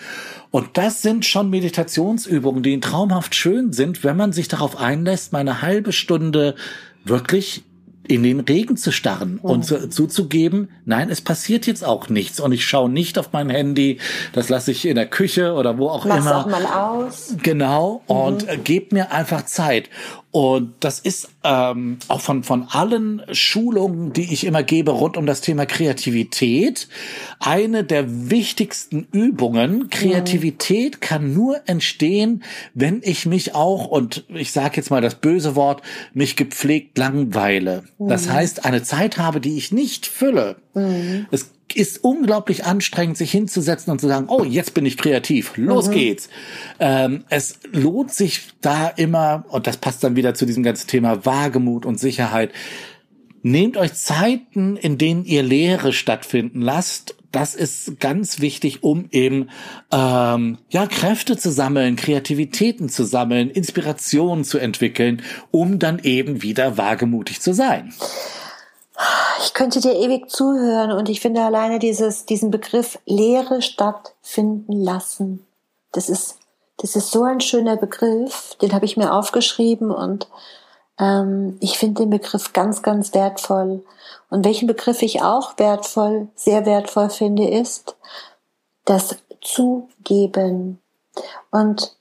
Und 0.50 0.76
das 0.76 1.02
sind 1.02 1.24
schon 1.24 1.50
Meditationsübungen, 1.50 2.62
die 2.62 2.78
traumhaft 2.80 3.35
schön 3.35 3.72
sind, 3.72 4.04
wenn 4.04 4.16
man 4.16 4.33
sich 4.33 4.48
darauf 4.48 4.76
einlässt, 4.76 5.33
mal 5.33 5.40
eine 5.40 5.62
halbe 5.62 5.92
Stunde 5.92 6.54
wirklich 7.04 7.64
in 8.06 8.22
den 8.22 8.40
Regen 8.40 8.76
zu 8.76 8.92
starren 8.92 9.34
mhm. 9.34 9.50
und 9.50 9.64
zu, 9.64 9.88
zuzugeben, 9.88 10.68
nein, 10.84 11.10
es 11.10 11.20
passiert 11.20 11.66
jetzt 11.66 11.84
auch 11.84 12.08
nichts 12.08 12.40
und 12.40 12.52
ich 12.52 12.66
schaue 12.66 12.90
nicht 12.90 13.18
auf 13.18 13.32
mein 13.32 13.50
Handy, 13.50 13.98
das 14.32 14.48
lasse 14.48 14.70
ich 14.70 14.86
in 14.86 14.96
der 14.96 15.06
Küche 15.06 15.54
oder 15.54 15.78
wo 15.78 15.88
auch 15.88 16.04
Mach's 16.04 16.20
immer. 16.24 16.38
auch 16.38 16.46
mal 16.46 16.66
aus. 16.66 17.34
Genau 17.42 18.02
mhm. 18.08 18.14
und 18.16 18.48
äh, 18.48 18.58
gebt 18.58 18.92
mir 18.92 19.12
einfach 19.12 19.44
Zeit. 19.46 19.88
Und 20.34 20.74
das 20.80 20.98
ist 20.98 21.28
ähm, 21.44 21.98
auch 22.08 22.20
von, 22.20 22.42
von 22.42 22.66
allen 22.68 23.22
Schulungen, 23.30 24.12
die 24.12 24.32
ich 24.32 24.44
immer 24.44 24.64
gebe 24.64 24.90
rund 24.90 25.16
um 25.16 25.26
das 25.26 25.42
Thema 25.42 25.64
Kreativität, 25.64 26.88
eine 27.38 27.84
der 27.84 28.30
wichtigsten 28.32 29.06
Übungen. 29.12 29.90
Kreativität 29.90 30.96
mhm. 30.96 31.00
kann 31.00 31.34
nur 31.34 31.60
entstehen, 31.66 32.42
wenn 32.74 33.00
ich 33.04 33.26
mich 33.26 33.54
auch, 33.54 33.86
und 33.86 34.24
ich 34.28 34.50
sage 34.50 34.74
jetzt 34.74 34.90
mal 34.90 35.00
das 35.00 35.14
böse 35.14 35.54
Wort, 35.54 35.82
mich 36.14 36.34
gepflegt 36.34 36.98
langweile. 36.98 37.84
Mhm. 37.98 38.08
Das 38.08 38.28
heißt, 38.28 38.64
eine 38.64 38.82
Zeit 38.82 39.18
habe, 39.18 39.40
die 39.40 39.56
ich 39.56 39.70
nicht 39.70 40.04
fülle. 40.04 40.56
Mhm. 40.74 41.26
Es 41.30 41.52
ist 41.76 42.02
unglaublich 42.02 42.64
anstrengend, 42.64 43.16
sich 43.16 43.30
hinzusetzen 43.30 43.90
und 43.90 44.00
zu 44.00 44.08
sagen, 44.08 44.26
oh, 44.28 44.44
jetzt 44.44 44.74
bin 44.74 44.87
ich 44.87 44.96
kreativ, 44.96 45.56
los 45.56 45.88
mhm. 45.88 45.92
geht's. 45.92 46.28
Ähm, 46.80 47.24
es 47.28 47.58
lohnt 47.72 48.12
sich 48.12 48.48
da 48.60 48.88
immer, 48.88 49.44
und 49.48 49.66
das 49.66 49.76
passt 49.76 50.04
dann 50.04 50.16
wieder 50.16 50.34
zu 50.34 50.46
diesem 50.46 50.62
ganzen 50.62 50.87
Thema 50.87 51.24
Wagemut 51.24 51.87
und 51.87 51.98
Sicherheit, 51.98 52.52
nehmt 53.42 53.76
euch 53.76 53.92
Zeiten, 53.94 54.76
in 54.76 54.98
denen 54.98 55.24
ihr 55.24 55.42
Lehre 55.42 55.92
stattfinden 55.92 56.62
lasst. 56.62 57.14
Das 57.30 57.54
ist 57.54 58.00
ganz 58.00 58.40
wichtig, 58.40 58.82
um 58.82 59.06
eben 59.10 59.50
ähm, 59.92 60.58
ja 60.70 60.87
Kräfte 60.87 61.37
zu 61.37 61.50
sammeln, 61.50 61.96
Kreativitäten 61.96 62.88
zu 62.88 63.04
sammeln, 63.04 63.50
Inspirationen 63.50 64.44
zu 64.44 64.58
entwickeln, 64.58 65.22
um 65.50 65.78
dann 65.78 65.98
eben 65.98 66.42
wieder 66.42 66.78
wagemutig 66.78 67.40
zu 67.40 67.52
sein. 67.52 67.92
Ich 69.40 69.54
könnte 69.54 69.80
dir 69.80 69.94
ewig 69.94 70.30
zuhören 70.30 70.92
und 70.92 71.09
ich 71.09 71.20
finde 71.20 71.42
alleine 71.42 71.78
dieses, 71.78 72.26
diesen 72.26 72.50
Begriff 72.50 72.98
Lehre 73.07 73.62
stattfinden 73.62 74.72
lassen. 74.72 75.46
Das 75.92 76.09
ist, 76.09 76.38
das 76.76 76.96
ist 76.96 77.11
so 77.11 77.24
ein 77.24 77.40
schöner 77.40 77.76
Begriff, 77.76 78.57
den 78.61 78.72
habe 78.72 78.85
ich 78.85 78.96
mir 78.96 79.12
aufgeschrieben 79.12 79.90
und 79.90 80.28
ähm, 80.98 81.57
ich 81.61 81.78
finde 81.78 82.02
den 82.02 82.11
Begriff 82.11 82.52
ganz, 82.52 82.83
ganz 82.83 83.14
wertvoll. 83.14 83.85
Und 84.30 84.44
welchen 84.44 84.66
Begriff 84.66 85.02
ich 85.02 85.22
auch 85.22 85.59
wertvoll, 85.59 86.28
sehr 86.35 86.66
wertvoll 86.66 87.11
finde, 87.11 87.48
ist 87.48 87.96
das 88.85 89.16
Zugeben. 89.40 90.80
Und 91.50 91.96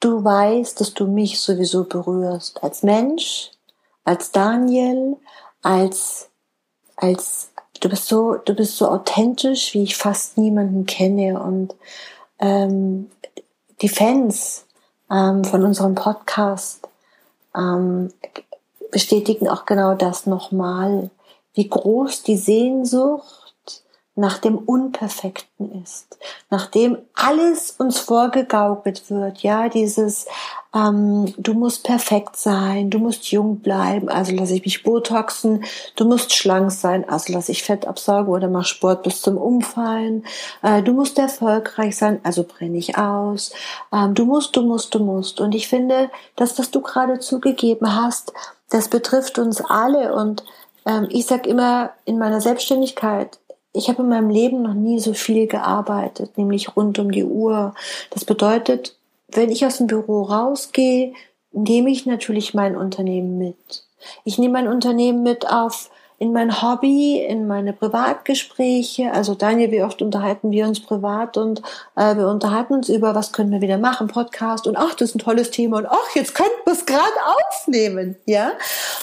du 0.00 0.24
weißt, 0.24 0.80
dass 0.80 0.94
du 0.94 1.06
mich 1.06 1.40
sowieso 1.40 1.84
berührst. 1.84 2.62
Als 2.62 2.82
Mensch, 2.82 3.50
als 4.04 4.32
Daniel, 4.32 5.16
als, 5.62 6.27
als, 7.00 7.50
du 7.80 7.88
bist 7.88 8.06
so, 8.06 8.34
du 8.34 8.54
bist 8.54 8.76
so 8.76 8.88
authentisch, 8.88 9.74
wie 9.74 9.84
ich 9.84 9.96
fast 9.96 10.36
niemanden 10.36 10.86
kenne. 10.86 11.40
Und 11.40 11.74
ähm, 12.38 13.10
die 13.80 13.88
Fans 13.88 14.66
ähm, 15.10 15.44
von 15.44 15.64
unserem 15.64 15.94
Podcast 15.94 16.88
ähm, 17.56 18.12
bestätigen 18.90 19.48
auch 19.48 19.64
genau 19.64 19.94
das 19.94 20.26
nochmal, 20.26 21.10
wie 21.54 21.68
groß 21.68 22.22
die 22.22 22.36
Sehnsucht 22.36 23.37
nach 24.18 24.38
dem 24.38 24.58
Unperfekten 24.58 25.82
ist, 25.82 26.18
nachdem 26.50 26.98
alles 27.14 27.70
uns 27.78 27.98
vorgegaukelt 27.98 29.08
wird, 29.10 29.38
ja, 29.44 29.68
dieses 29.68 30.26
ähm, 30.74 31.32
du 31.38 31.54
musst 31.54 31.84
perfekt 31.84 32.36
sein, 32.36 32.90
du 32.90 32.98
musst 32.98 33.30
jung 33.30 33.60
bleiben, 33.60 34.08
also 34.08 34.32
lasse 34.34 34.54
ich 34.54 34.64
mich 34.64 34.82
botoxen, 34.82 35.64
du 35.96 36.04
musst 36.04 36.34
schlank 36.34 36.72
sein, 36.72 37.08
also 37.08 37.32
lasse 37.32 37.52
ich 37.52 37.62
Fett 37.62 37.86
absaugen 37.86 38.32
oder 38.32 38.48
mach 38.48 38.66
Sport 38.66 39.04
bis 39.04 39.22
zum 39.22 39.38
Umfallen, 39.38 40.24
äh, 40.62 40.82
du 40.82 40.92
musst 40.92 41.18
erfolgreich 41.18 41.96
sein, 41.96 42.20
also 42.24 42.42
brenne 42.42 42.76
ich 42.76 42.98
aus, 42.98 43.52
ähm, 43.92 44.14
du 44.14 44.24
musst, 44.24 44.56
du 44.56 44.62
musst, 44.62 44.94
du 44.94 44.98
musst. 44.98 45.40
Und 45.40 45.54
ich 45.54 45.68
finde, 45.68 46.10
dass 46.34 46.58
was 46.58 46.70
du 46.70 46.80
gerade 46.80 47.20
zugegeben 47.20 47.94
hast, 47.94 48.32
das 48.68 48.88
betrifft 48.88 49.38
uns 49.38 49.60
alle. 49.60 50.12
Und 50.12 50.44
ähm, 50.86 51.06
ich 51.08 51.26
sag 51.26 51.46
immer 51.46 51.90
in 52.04 52.18
meiner 52.18 52.40
Selbstständigkeit, 52.40 53.38
ich 53.72 53.88
habe 53.88 54.02
in 54.02 54.08
meinem 54.08 54.30
Leben 54.30 54.62
noch 54.62 54.74
nie 54.74 54.98
so 54.98 55.12
viel 55.14 55.46
gearbeitet, 55.46 56.36
nämlich 56.38 56.76
rund 56.76 56.98
um 56.98 57.10
die 57.10 57.24
Uhr. 57.24 57.74
Das 58.10 58.24
bedeutet, 58.24 58.96
wenn 59.28 59.50
ich 59.50 59.64
aus 59.66 59.78
dem 59.78 59.86
Büro 59.86 60.22
rausgehe, 60.22 61.12
nehme 61.52 61.90
ich 61.90 62.06
natürlich 62.06 62.54
mein 62.54 62.76
Unternehmen 62.76 63.38
mit. 63.38 63.84
Ich 64.24 64.38
nehme 64.38 64.54
mein 64.54 64.68
Unternehmen 64.68 65.22
mit 65.22 65.48
auf 65.48 65.90
in 66.20 66.32
mein 66.32 66.62
Hobby, 66.62 67.20
in 67.20 67.46
meine 67.46 67.72
Privatgespräche. 67.72 69.12
Also 69.12 69.34
Daniel, 69.34 69.70
wie 69.70 69.82
oft 69.82 70.02
unterhalten 70.02 70.50
wir 70.50 70.66
uns 70.66 70.80
privat 70.80 71.36
und 71.36 71.62
äh, 71.94 72.16
wir 72.16 72.26
unterhalten 72.26 72.74
uns 72.74 72.88
über, 72.88 73.14
was 73.14 73.32
können 73.32 73.52
wir 73.52 73.60
wieder 73.60 73.78
machen, 73.78 74.08
Podcast 74.08 74.66
und 74.66 74.76
ach, 74.76 74.94
das 74.94 75.10
ist 75.10 75.14
ein 75.14 75.20
tolles 75.20 75.52
Thema 75.52 75.78
und 75.78 75.86
ach, 75.86 76.14
jetzt 76.14 76.34
könnten 76.34 76.58
wir 76.64 76.72
es 76.72 76.86
gerade 76.86 77.02
aufnehmen, 77.52 78.16
ja. 78.26 78.50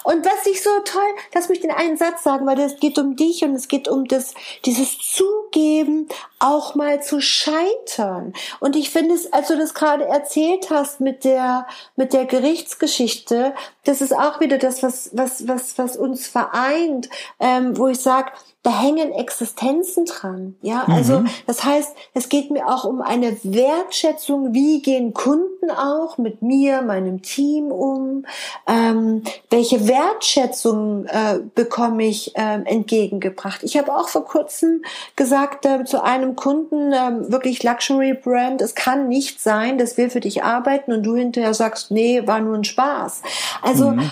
Und 0.03 0.25
was 0.25 0.45
ich 0.45 0.61
so 0.61 0.69
toll, 0.83 1.01
lass 1.33 1.47
mich 1.47 1.61
den 1.61 1.71
einen 1.71 1.95
Satz 1.95 2.23
sagen, 2.23 2.45
weil 2.45 2.59
es 2.59 2.79
geht 2.79 2.99
um 2.99 3.15
dich 3.15 3.43
und 3.43 3.55
es 3.55 3.69
geht 3.69 3.87
um 3.87 4.05
das, 4.05 4.33
dieses 4.65 4.97
Zugeben, 4.97 6.09
auch 6.45 6.75
mal 6.75 7.01
zu 7.01 7.21
scheitern. 7.21 8.33
Und 8.59 8.75
ich 8.75 8.89
finde 8.89 9.15
es, 9.15 9.33
als 9.33 9.47
du 9.47 9.57
das 9.57 9.73
gerade 9.73 10.05
erzählt 10.05 10.69
hast 10.69 11.01
mit 11.01 11.23
der, 11.23 11.67
mit 11.95 12.13
der 12.13 12.25
Gerichtsgeschichte, 12.25 13.53
das 13.83 14.01
ist 14.01 14.13
auch 14.13 14.39
wieder 14.39 14.57
das, 14.57 14.83
was, 14.83 15.09
was, 15.13 15.47
was, 15.47 15.77
was 15.77 15.97
uns 15.97 16.27
vereint, 16.27 17.09
ähm, 17.39 17.77
wo 17.77 17.87
ich 17.87 17.99
sage, 17.99 18.31
da 18.65 18.81
hängen 18.81 19.11
Existenzen 19.11 20.05
dran. 20.05 20.55
Ja, 20.63 20.85
also 20.87 21.19
mhm. 21.19 21.27
das 21.45 21.63
heißt, 21.63 21.95
es 22.15 22.29
geht 22.29 22.49
mir 22.49 22.67
auch 22.67 22.83
um 22.83 22.99
eine 22.99 23.37
Wertschätzung. 23.43 24.55
Wie 24.55 24.81
gehen 24.81 25.13
Kunden 25.13 25.69
auch 25.69 26.17
mit 26.17 26.41
mir, 26.41 26.81
meinem 26.81 27.21
Team 27.21 27.71
um? 27.71 28.25
Ähm, 28.65 29.21
welche 29.51 29.87
Wertschätzung 29.87 31.05
äh, 31.05 31.41
bekomme 31.53 32.05
ich 32.05 32.35
äh, 32.35 32.63
entgegengebracht? 32.65 33.61
Ich 33.61 33.77
habe 33.77 33.95
auch 33.95 34.09
vor 34.09 34.25
kurzem 34.25 34.83
gesagt 35.15 35.67
äh, 35.67 35.83
zu 35.83 36.03
einem 36.03 36.35
Kunden, 36.35 36.91
äh, 36.91 37.31
wirklich 37.31 37.61
Luxury 37.61 38.15
Brand, 38.15 38.61
es 38.61 38.73
kann 38.73 39.07
nicht 39.07 39.41
sein, 39.41 39.77
dass 39.77 39.95
wir 39.95 40.09
für 40.09 40.21
dich 40.21 40.43
arbeiten 40.43 40.91
und 40.91 41.03
du 41.03 41.15
hinterher 41.15 41.53
sagst, 41.53 41.91
nee, 41.91 42.25
war 42.25 42.39
nur 42.39 42.55
ein 42.55 42.63
Spaß. 42.63 43.21
Also 43.61 43.91
mhm. 43.91 44.09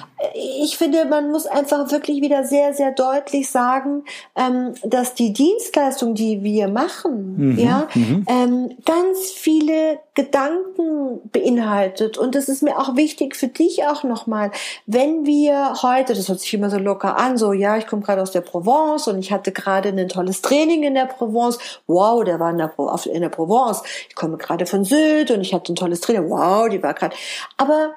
ich 0.62 0.78
finde, 0.78 1.06
man 1.06 1.32
muss 1.32 1.48
einfach 1.48 1.92
wirklich 1.92 2.22
wieder 2.22 2.44
sehr, 2.44 2.76
sehr 2.76 2.92
deutlich 2.92 3.50
sagen, 3.50 4.04
ähm, 4.44 4.74
dass 4.84 5.14
die 5.14 5.34
Dienstleistung, 5.34 6.16
die 6.16 6.44
wir 6.44 6.68
machen, 6.68 7.54
mhm, 7.54 7.58
ja, 7.58 7.88
mhm. 7.94 8.26
Ähm, 8.28 8.78
ganz 8.86 9.32
viele 9.32 10.00
Gedanken 10.16 11.22
beinhaltet. 11.32 12.18
Und 12.18 12.36
das 12.36 12.48
ist 12.48 12.64
mir 12.64 12.78
auch 12.78 12.96
wichtig 12.96 13.36
für 13.36 13.48
dich 13.48 13.86
auch 13.86 14.04
nochmal, 14.04 14.52
wenn 14.86 15.26
wir 15.26 15.82
heute, 15.82 16.14
das 16.14 16.30
hört 16.30 16.40
sich 16.40 16.54
immer 16.54 16.70
so 16.70 16.78
locker 16.78 17.18
an, 17.18 17.38
so 17.38 17.54
ja, 17.54 17.78
ich 17.78 17.88
komme 17.88 18.02
gerade 18.02 18.22
aus 18.22 18.32
der 18.32 18.42
Provence 18.42 19.08
und 19.08 19.20
ich 19.20 19.32
hatte 19.32 19.52
gerade 19.52 19.90
ein 19.90 20.10
tolles 20.10 20.42
Training 20.42 20.84
in 20.84 20.96
der 20.96 21.06
Provence. 21.06 21.58
Wow, 21.88 22.24
der 22.24 22.40
war 22.40 22.52
in 22.52 22.58
der, 22.58 22.72
in 23.12 23.22
der 23.22 23.30
Provence. 23.30 23.84
Ich 24.10 24.16
komme 24.16 24.38
gerade 24.38 24.66
von 24.66 24.84
Sylt 24.84 25.32
und 25.32 25.42
ich 25.42 25.54
hatte 25.54 25.74
ein 25.74 25.76
tolles 25.76 26.02
Training. 26.02 26.30
Wow, 26.30 26.70
die 26.70 26.82
war 26.82 26.94
gerade. 26.94 27.16
Aber 27.58 27.94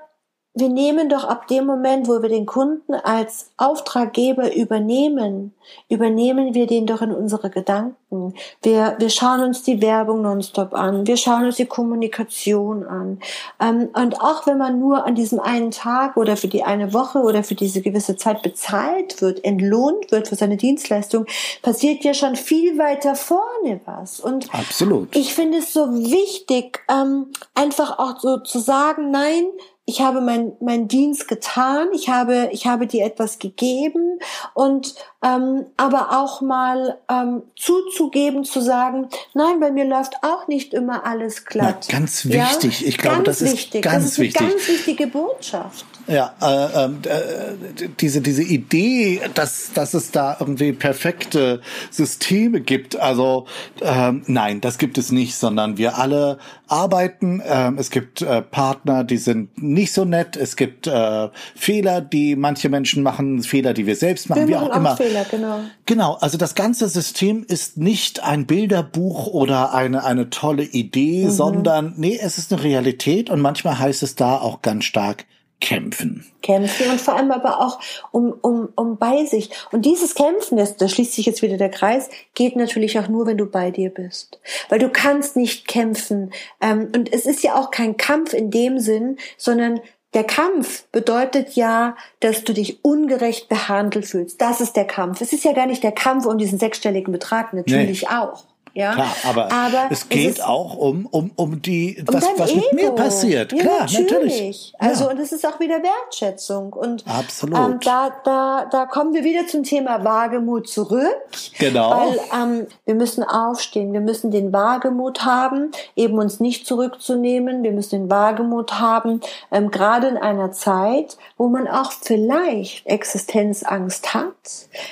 wir 0.57 0.71
nehmen 0.71 1.11
doch 1.11 1.25
ab 1.25 1.49
dem 1.49 1.66
Moment, 1.66 2.09
wo 2.09 2.23
wir 2.23 2.31
den 2.31 2.47
Kunden 2.47 2.95
als 2.95 3.51
Auftraggeber 3.59 4.55
übernehmen, 4.55 5.53
übernehmen 5.90 6.55
wir 6.55 6.66
den 6.66 6.87
doch 6.87 7.03
in 7.03 7.12
unsere 7.12 7.51
Gedanken. 7.51 8.33
Wir, 8.62 8.97
wir 8.99 9.11
schauen 9.11 9.42
uns 9.42 9.64
die 9.64 9.83
Werbung 9.83 10.23
nonstop 10.23 10.73
an, 10.73 11.07
wir 11.07 11.19
schauen 11.19 11.45
uns 11.45 11.57
die 11.57 11.66
Kommunikation 11.66 12.87
an. 12.87 13.21
Ähm, 13.61 13.90
und 13.92 14.23
auch 14.23 14.47
wenn 14.47 14.57
man 14.57 14.81
nur 14.81 15.05
an 15.05 15.14
diesem 15.14 15.40
einen 15.40 15.73
Tag 15.73 16.16
oder 16.16 16.38
für 16.38 16.49
die 16.49 16.64
eine 16.64 16.95
Woche 16.95 17.19
oder 17.19 17.45
für 17.45 17.55
diese 17.55 17.83
gewisse 17.83 18.16
Zeit 18.16 18.40
bezahlt 18.42 19.21
wird, 19.21 19.45
entlohnt 19.45 20.11
wird 20.11 20.29
für 20.29 20.37
seine 20.37 20.57
Dienstleistung, 20.57 21.27
passiert 21.61 22.03
ja 22.03 22.14
schon 22.14 22.35
viel 22.35 22.79
weiter 22.79 23.14
vorne 23.14 23.81
was. 23.85 24.21
Und 24.21 24.49
Absolut. 24.55 25.14
ich 25.14 25.35
finde 25.35 25.59
es 25.59 25.75
so 25.75 25.92
wichtig, 25.92 26.81
ähm, 26.88 27.27
einfach 27.55 27.99
auch 27.99 28.21
so 28.21 28.38
zu 28.38 28.59
sagen, 28.59 29.11
nein, 29.11 29.45
ich 29.88 30.01
habe 30.01 30.20
mein, 30.20 30.53
mein 30.61 30.88
Dienst 30.88 31.29
getan, 31.29 31.88
ich 31.94 32.09
habe, 32.09 32.49
ich 32.51 32.66
habe 32.66 32.88
dir 32.88 33.07
etwas 33.07 33.38
gegeben 33.38 34.18
und 34.53 34.96
ähm, 35.22 35.66
aber 35.77 36.18
auch 36.20 36.40
mal 36.40 36.99
ähm, 37.09 37.44
zuzugeben, 37.55 38.44
zu 38.44 38.61
sagen, 38.61 39.09
nein, 39.33 39.61
bei 39.61 39.70
mir 39.70 39.85
läuft 39.85 40.14
auch 40.22 40.49
nicht 40.49 40.75
immer 40.75 41.07
alles 41.07 41.44
glatt. 41.44 41.87
Na, 41.88 41.99
ganz 41.99 42.25
wichtig. 42.25 42.81
Ja? 42.81 42.88
Ich 42.88 42.99
glaube, 42.99 43.22
ganz 43.22 43.38
das 43.38 43.53
ist 43.53 43.70
ganz 43.70 43.85
das 43.85 44.05
ist 44.05 44.18
wichtig. 44.18 44.40
Eine 44.40 44.51
ganz 44.51 44.68
wichtige 44.68 45.07
Botschaft. 45.07 45.87
Ja, 46.09 46.35
äh, 46.40 46.85
ähm, 46.85 46.99
äh, 47.05 47.88
diese 48.01 48.21
diese 48.21 48.42
Idee, 48.42 49.21
dass 49.35 49.73
dass 49.75 49.92
es 49.92 50.12
da 50.12 50.37
irgendwie 50.38 50.73
perfekte 50.73 51.61
Systeme 51.90 52.61
gibt. 52.61 52.95
Also 52.97 53.47
ähm, 53.83 54.23
nein, 54.27 54.61
das 54.61 54.79
gibt 54.79 54.99
es 54.99 55.11
nicht, 55.11 55.35
sondern 55.35 55.79
wir 55.79 55.99
alle 55.99 56.38
arbeiten. 56.69 57.42
Ähm, 57.45 57.79
es 57.79 57.90
gibt 57.90 58.23
äh, 58.23 58.40
Partner, 58.40 59.03
die 59.03 59.16
sind 59.16 59.61
nicht 59.61 59.92
so 59.92 60.05
nett. 60.05 60.37
Es 60.37 60.55
gibt 60.55 60.87
äh, 60.87 61.29
Fehler, 61.57 62.01
die 62.01 62.37
manche 62.37 62.69
Menschen 62.69 63.03
machen, 63.03 63.42
Fehler, 63.42 63.75
die 63.75 63.87
wir 63.87 63.97
selbst 63.97 64.29
machen, 64.29 64.42
wir 64.42 64.49
wie 64.49 64.57
auch, 64.57 64.71
auch 64.71 64.77
immer. 64.77 64.97
Fehler, 64.97 65.27
genau. 65.29 65.61
Genau. 65.87 66.14
Also 66.21 66.38
das 66.38 66.55
ganze 66.55 66.88
System 66.88 67.45
ist 67.47 67.79
nicht 67.79 68.23
ein 68.23 68.47
Bilderbuch 68.47 69.27
oder 69.27 69.75
eine 69.75 70.05
eine 70.05 70.31
tolle 70.31 70.62
Idee, 70.62 71.25
mhm. 71.25 71.31
sondern 71.31 71.95
nee, 71.97 72.16
es 72.21 72.38
ist 72.38 72.53
eine 72.53 72.62
Realität 72.62 73.29
und 73.29 73.40
manchmal 73.40 73.79
heißt 73.79 74.05
es 74.05 74.14
da 74.14 74.37
auch 74.37 74.62
ganz 74.62 74.85
stark 74.85 75.25
kämpfen. 75.61 76.25
Kämpfen 76.42 76.90
und 76.90 77.01
vor 77.01 77.16
allem 77.16 77.31
aber 77.31 77.61
auch 77.61 77.81
um, 78.12 78.33
um, 78.42 78.69
um 78.77 78.99
bei 78.99 79.25
sich. 79.25 79.51
Und 79.73 79.85
dieses 79.85 80.14
Kämpfen, 80.14 80.57
das, 80.59 80.77
da 80.77 80.88
schließt 80.88 81.14
sich 81.14 81.27
jetzt 81.27 81.42
wieder 81.42 81.57
der 81.57 81.71
Kreis, 81.71 82.09
geht 82.35 82.57
natürlich 82.57 82.99
auch 82.99 83.09
nur, 83.09 83.27
wenn 83.27 83.38
du 83.38 83.47
bei 83.47 83.71
dir 83.71 83.90
bist. 83.90 84.38
Weil 84.69 84.79
du 84.79 84.90
kannst 84.90 85.37
nicht 85.37 85.66
kämpfen. 85.66 86.33
Ähm, 86.61 86.90
und 86.95 87.12
es 87.12 87.27
ist 87.27 87.42
ja 87.42 87.57
auch 87.57 87.71
kein 87.71 87.97
Kampf 87.97 88.33
in 88.35 88.51
dem 88.51 88.79
Sinn, 88.79 89.16
sondern 89.37 89.81
der 90.14 90.25
Kampf 90.25 90.85
bedeutet 90.92 91.57
ja, 91.57 91.97
dass 92.21 92.45
du 92.45 92.53
dich 92.55 92.85
ungerecht 92.85 93.49
behandelt 93.49 94.07
fühlst. 94.07 94.40
Das 94.40 94.61
ist 94.61 94.77
der 94.77 94.87
Kampf. 94.87 95.21
Es 95.21 95.33
ist 95.33 95.45
ja 95.45 95.53
gar 95.53 95.66
nicht 95.66 95.83
der 95.83 95.92
Kampf 95.92 96.27
um 96.27 96.38
diesen 96.38 96.59
sechsstelligen 96.59 97.12
Betrag, 97.12 97.53
natürlich 97.53 98.03
nee. 98.03 98.09
auch. 98.09 98.45
Ja, 98.76 98.92
Klar, 98.92 99.16
aber, 99.24 99.52
aber 99.52 99.86
es 99.88 100.06
geht 100.10 100.32
es 100.32 100.40
auch 100.42 100.76
um, 100.76 101.06
um, 101.06 101.30
um 101.34 101.62
die, 101.62 101.96
um 102.06 102.12
was, 102.12 102.26
was 102.36 102.54
mit 102.54 102.74
mir 102.74 102.90
passiert. 102.90 103.50
Ja, 103.52 103.62
Klar, 103.62 103.80
natürlich. 103.80 104.10
natürlich. 104.10 104.74
Also, 104.76 105.04
ja. 105.04 105.10
und 105.12 105.18
es 105.18 105.32
ist 105.32 105.46
auch 105.46 105.58
wieder 105.60 105.82
Wertschätzung. 105.82 106.74
Und 106.74 107.02
Absolut. 107.06 107.58
Ähm, 107.58 107.78
da, 107.82 108.12
da, 108.22 108.68
da 108.70 108.84
kommen 108.84 109.14
wir 109.14 109.24
wieder 109.24 109.46
zum 109.46 109.62
Thema 109.62 110.04
Wagemut 110.04 110.68
zurück. 110.68 111.16
Genau. 111.58 111.90
Weil 111.90 112.20
ähm, 112.38 112.66
wir 112.84 112.94
müssen 112.94 113.24
aufstehen. 113.24 113.94
Wir 113.94 114.02
müssen 114.02 114.30
den 114.30 114.52
Wagemut 114.52 115.24
haben, 115.24 115.70
eben 115.94 116.18
uns 116.18 116.38
nicht 116.40 116.66
zurückzunehmen. 116.66 117.62
Wir 117.62 117.72
müssen 117.72 118.00
den 118.00 118.10
Wagemut 118.10 118.78
haben, 118.78 119.22
ähm, 119.50 119.70
gerade 119.70 120.08
in 120.08 120.18
einer 120.18 120.52
Zeit, 120.52 121.16
wo 121.38 121.48
man 121.48 121.66
auch 121.66 121.92
vielleicht 121.92 122.86
Existenzangst 122.86 124.12
hat, 124.12 124.34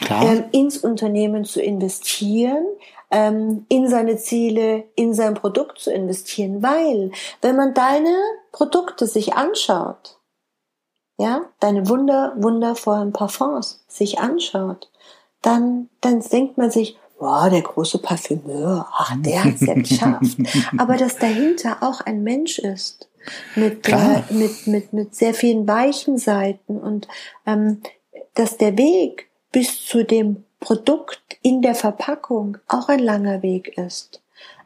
ähm, 0.08 0.44
ins 0.52 0.78
Unternehmen 0.78 1.44
zu 1.44 1.60
investieren 1.60 2.64
ähm, 3.10 3.66
in 3.68 3.88
seine 3.88 4.16
Ziele, 4.16 4.84
in 4.96 5.14
sein 5.14 5.34
Produkt 5.34 5.78
zu 5.78 5.92
investieren. 5.92 6.62
Weil, 6.62 7.12
wenn 7.42 7.56
man 7.56 7.74
deine 7.74 8.16
Produkte 8.52 9.06
sich 9.06 9.34
anschaut, 9.34 10.18
ja, 11.18 11.42
deine 11.60 11.88
wunder, 11.88 12.34
wundervollen 12.36 13.12
Parfums 13.12 13.84
sich 13.88 14.18
anschaut, 14.18 14.90
dann, 15.42 15.88
dann 16.00 16.20
denkt 16.20 16.58
man 16.58 16.70
sich, 16.70 16.98
wow, 17.18 17.48
der 17.48 17.62
große 17.62 17.98
Parfümeur, 17.98 18.88
ach, 18.92 19.14
der 19.18 19.44
hat's 19.44 19.60
ja 19.60 19.74
geschafft. 19.74 20.38
Aber 20.78 20.96
dass 20.96 21.16
dahinter 21.16 21.78
auch 21.80 22.00
ein 22.00 22.22
Mensch 22.22 22.58
ist, 22.58 23.08
mit, 23.54 23.88
äh, 23.88 24.22
mit, 24.30 24.66
mit, 24.66 24.92
mit 24.92 25.14
sehr 25.14 25.34
vielen 25.34 25.66
weichen 25.66 26.18
Seiten 26.18 26.78
und 26.78 27.08
ähm, 27.46 27.80
dass 28.34 28.56
der 28.56 28.76
Weg 28.76 29.28
bis 29.52 29.86
zu 29.86 30.04
dem 30.04 30.44
Produkt 30.64 31.20
in 31.42 31.61
der 31.61 31.74
Verpackung 31.74 32.57
auch 32.68 32.88
ein 32.88 32.98
langer 32.98 33.42
Weg 33.42 33.77
ist. 33.77 34.22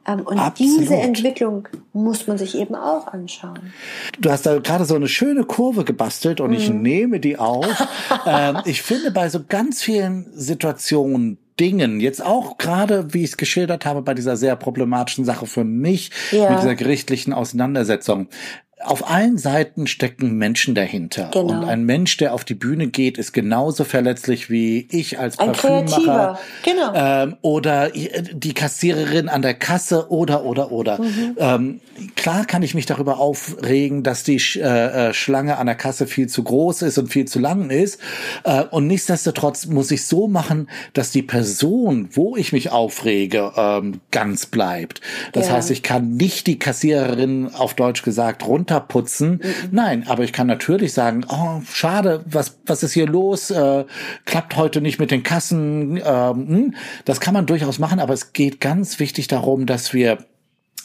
Ähm, 0.07 0.21
und 0.21 0.39
Absolut. 0.39 0.81
diese 0.81 0.95
Entwicklung 0.95 1.69
muss 1.93 2.29
man 2.29 2.39
sich 2.39 2.57
eben 2.57 2.77
auch 2.77 3.09
anschauen. 3.09 3.73
Du 4.21 4.31
hast 4.31 4.47
da 4.47 4.59
gerade 4.59 4.85
so 4.85 4.95
eine 4.95 5.09
schöne 5.09 5.43
Kurve 5.43 5.85
gebastelt 5.85 6.41
und 6.41 6.51
mhm. 6.51 6.57
ich 6.57 6.71
nehme 6.71 7.19
die 7.19 7.37
auf. 7.37 7.67
ähm, 8.27 8.59
ich 8.65 8.83
finde 8.83 9.11
bei 9.11 9.29
so 9.29 9.41
ganz 9.47 9.83
vielen 9.83 10.31
Situationen, 10.33 11.39
Dingen, 11.59 11.99
jetzt 11.99 12.25
auch 12.25 12.57
gerade, 12.57 13.13
wie 13.13 13.25
ich 13.25 13.31
es 13.31 13.37
geschildert 13.37 13.85
habe, 13.85 14.03
bei 14.03 14.15
dieser 14.15 14.37
sehr 14.37 14.55
problematischen 14.55 15.25
Sache 15.25 15.47
für 15.47 15.65
mich, 15.65 16.13
ja. 16.31 16.51
mit 16.51 16.61
dieser 16.61 16.77
gerichtlichen 16.77 17.33
Auseinandersetzung, 17.33 18.29
auf 18.81 19.11
allen 19.11 19.39
Seiten 19.39 19.87
stecken 19.87 20.37
Menschen 20.37 20.75
dahinter. 20.75 21.31
Genau. 21.33 21.47
Und 21.47 21.65
ein 21.65 21.85
Mensch, 21.85 22.17
der 22.17 22.33
auf 22.33 22.45
die 22.45 22.55
Bühne 22.55 22.87
geht, 22.87 23.19
ist 23.19 23.33
genauso 23.33 23.85
verletzlich 23.85 24.51
wie 24.51 24.87
ich 24.91 25.19
als 25.19 25.39
ein 25.39 25.53
Parfümmacher. 25.53 26.39
Genau. 26.65 26.93
Ähm, 26.95 27.37
oder 27.43 27.91
die 27.91 28.55
Kassiererin 28.55 29.29
an 29.29 29.43
der 29.43 29.55
Kasse 29.55 30.11
oder, 30.11 30.45
oder, 30.45 30.71
oder. 30.71 31.03
Mhm. 31.03 31.37
Ähm, 31.39 31.81
klar 32.15 32.45
kann 32.45 32.63
ich 32.63 32.75
mich 32.75 32.87
darüber 32.87 33.19
aufregen, 33.19 34.05
dass 34.05 34.23
die 34.23 34.41
äh, 34.57 35.09
äh, 35.09 35.13
Schlange 35.13 35.59
an 35.59 35.67
der 35.67 35.75
Kasse 35.75 36.07
viel 36.07 36.29
zu 36.29 36.45
groß 36.45 36.83
ist 36.83 36.99
und 36.99 37.09
viel 37.09 37.27
zu 37.27 37.41
lang 37.41 37.71
ist. 37.71 38.01
Äh, 38.45 38.63
und 38.71 38.87
nichtsdestotrotz 38.87 39.67
muss 39.67 39.91
ich 39.91 40.07
so 40.07 40.29
machen, 40.29 40.71
dass 40.93 41.11
die 41.11 41.23
Person, 41.23 42.11
wo 42.13 42.37
ich 42.37 42.53
mich 42.53 42.71
aufrege, 42.71 43.53
ähm, 43.57 44.01
ganz 44.13 44.47
bleibt. 44.47 45.01
Das 45.33 45.49
ja. 45.49 45.55
heißt, 45.55 45.73
ich 45.73 45.83
kann 45.83 46.17
nicht 46.17 46.47
die 46.47 46.61
Kassiererin 46.61 47.51
auf 47.53 47.75
Deutsch 47.75 48.03
gesagt 48.03 48.47
runter 48.47 48.68
runterputzen. 48.69 49.31
Mhm. 49.31 49.69
Nein, 49.71 50.05
aber 50.07 50.25
ich 50.25 50.33
kann 50.33 50.47
natürlich 50.47 50.93
sagen, 50.93 51.25
oh, 51.29 51.63
schade, 51.73 52.25
was, 52.27 52.59
was 52.67 52.83
ist 52.83 52.93
hier 52.93 53.07
los? 53.07 53.51
Äh, 53.51 53.85
klappt 54.25 54.57
heute 54.57 54.81
nicht 54.81 54.99
mit 54.99 55.11
den 55.11 55.23
Kassen. 55.23 56.01
Ähm, 56.05 56.75
das 57.05 57.21
kann 57.21 57.35
man 57.35 57.47
durchaus 57.47 57.79
machen, 57.79 58.01
aber 58.01 58.15
es 58.15 58.33
geht 58.33 58.61
ganz 58.61 58.99
wichtig 59.01 59.29
darum, 59.29 59.67
dass 59.67 59.93
wir 59.93 60.19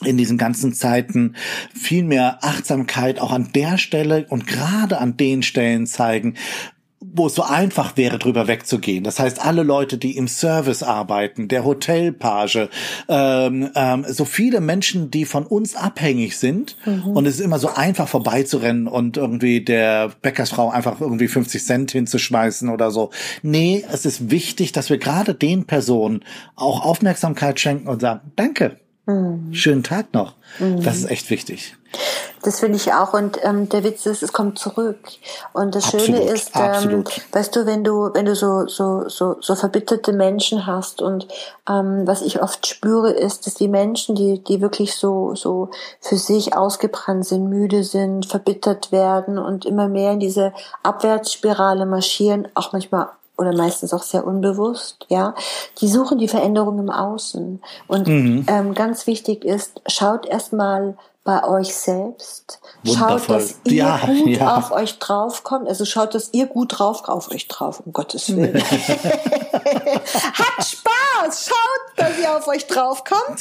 in 0.04 0.18
diesen 0.18 0.38
ganzen 0.38 0.74
Zeiten 0.74 1.36
viel 1.74 2.04
mehr 2.04 2.40
Achtsamkeit 2.42 3.20
auch 3.20 3.32
an 3.32 3.52
der 3.54 3.78
Stelle 3.78 4.26
und 4.28 4.48
gerade 4.48 4.98
an 4.98 5.16
den 5.16 5.44
Stellen 5.44 5.88
zeigen, 5.88 6.36
wo 7.16 7.28
es 7.28 7.36
so 7.36 7.44
einfach 7.44 7.96
wäre, 7.96 8.18
drüber 8.18 8.48
wegzugehen. 8.48 9.04
Das 9.04 9.20
heißt, 9.20 9.44
alle 9.44 9.64
Leute, 9.64 9.98
die 9.98 10.18
im 10.18 10.28
Service 10.28 10.84
arbeiten, 10.84 11.48
der 11.48 11.64
Hotelpage, 11.64 12.68
ähm, 13.08 13.70
ähm, 13.76 14.06
so 14.08 14.26
viele 14.26 14.62
Menschen, 14.62 15.12
die 15.12 15.26
von 15.26 15.46
uns 15.46 15.76
abhängig 15.76 16.38
sind. 16.38 16.76
Mhm. 16.86 17.16
Und 17.16 17.26
es 17.28 17.36
ist 17.36 17.42
immer 17.42 17.60
so 17.60 17.70
einfach 17.70 18.08
vorbeizurennen 18.08 18.88
und 18.88 19.18
irgendwie 19.18 19.62
der 19.62 20.12
Bäckersfrau 20.22 20.70
einfach 20.70 21.00
irgendwie 21.00 21.28
50 21.28 21.64
Cent 21.64 21.92
hinzuschmeißen 21.92 22.70
oder 22.70 22.90
so. 22.90 23.12
Nee, 23.44 23.86
es 23.92 24.06
ist 24.06 24.32
wichtig, 24.32 24.72
dass 24.72 24.90
wir 24.90 24.98
gerade 24.98 25.36
den 25.36 25.66
Personen 25.66 26.24
auch 26.56 26.84
Aufmerksamkeit 26.84 27.60
schenken 27.60 27.88
und 27.88 28.02
sagen, 28.02 28.32
danke, 28.36 28.78
mhm. 29.06 29.54
schönen 29.54 29.84
Tag 29.84 30.14
noch. 30.14 30.34
Mhm. 30.60 30.82
Das 30.84 30.98
ist 30.98 31.10
echt 31.10 31.30
wichtig. 31.30 31.76
Das 32.42 32.60
finde 32.60 32.76
ich 32.76 32.92
auch. 32.94 33.14
Und 33.14 33.40
ähm, 33.44 33.70
der 33.70 33.84
Witz 33.84 34.06
ist, 34.06 34.24
es 34.24 34.34
kommt 34.34 34.60
zurück. 34.60 34.98
Und 35.54 35.76
das 35.76 35.86
absolut, 35.86 36.06
Schöne 36.06 36.24
ist, 36.24 36.52
ähm, 36.56 37.04
weißt 37.32 37.56
du, 37.56 37.66
wenn 37.66 37.84
du, 37.84 38.10
wenn 38.14 38.26
du 38.26 38.36
so, 38.36 38.68
so, 38.68 39.08
so, 39.08 39.38
so 39.40 39.56
verbitterte 39.56 40.12
Menschen 40.12 40.66
hast 40.66 41.02
und 41.02 41.28
ähm, 41.70 42.06
was 42.06 42.22
ich 42.22 42.42
oft 42.42 42.66
spüre, 42.68 43.12
ist, 43.12 43.46
dass 43.46 43.54
die 43.54 43.68
Menschen, 43.68 44.16
die, 44.16 44.44
die 44.44 44.62
wirklich 44.62 44.96
so, 44.96 45.36
so 45.36 45.70
für 46.02 46.18
sich 46.18 46.56
ausgebrannt 46.56 47.26
sind, 47.26 47.48
müde 47.48 47.84
sind, 47.84 48.26
verbittert 48.26 48.92
werden 48.92 49.38
und 49.38 49.66
immer 49.66 49.88
mehr 49.88 50.12
in 50.14 50.20
diese 50.20 50.54
Abwärtsspirale 50.82 51.86
marschieren, 51.86 52.48
auch 52.56 52.74
manchmal 52.74 53.10
oder 53.38 53.56
meistens 53.56 53.94
auch 53.94 54.04
sehr 54.04 54.26
unbewusst, 54.26 55.06
ja, 55.10 55.34
die 55.80 55.88
suchen 55.88 56.20
die 56.20 56.28
Veränderung 56.28 56.80
im 56.80 56.90
Außen. 56.90 57.62
Und 57.88 58.08
mhm. 58.08 58.46
ähm, 58.48 58.74
ganz 58.74 59.08
wichtig 59.08 59.44
ist, 59.44 59.82
schaut 59.88 60.26
erstmal 60.26 60.96
bei 61.24 61.48
euch 61.48 61.74
selbst. 61.74 62.60
Wundervoll. 62.84 63.20
Schaut, 63.20 63.30
dass 63.30 63.56
ihr 63.64 63.74
ja, 63.74 64.00
gut 64.06 64.28
ja. 64.38 64.58
auf 64.58 64.72
euch 64.72 65.00
draufkommt. 65.00 65.68
Also 65.68 65.86
schaut, 65.86 66.14
dass 66.14 66.30
ihr 66.34 66.48
gut 66.48 66.78
drauf 66.78 67.08
auf 67.08 67.32
euch 67.32 67.48
drauf, 67.48 67.82
um 67.86 67.94
Gottes 67.94 68.36
Willen. 68.36 68.56
Hat 68.62 70.66
Spaß! 70.66 71.48
Schaut, 71.48 71.82
dass 71.96 72.20
ihr 72.20 72.36
auf 72.36 72.48
euch 72.48 72.68
draufkommt. 72.68 73.40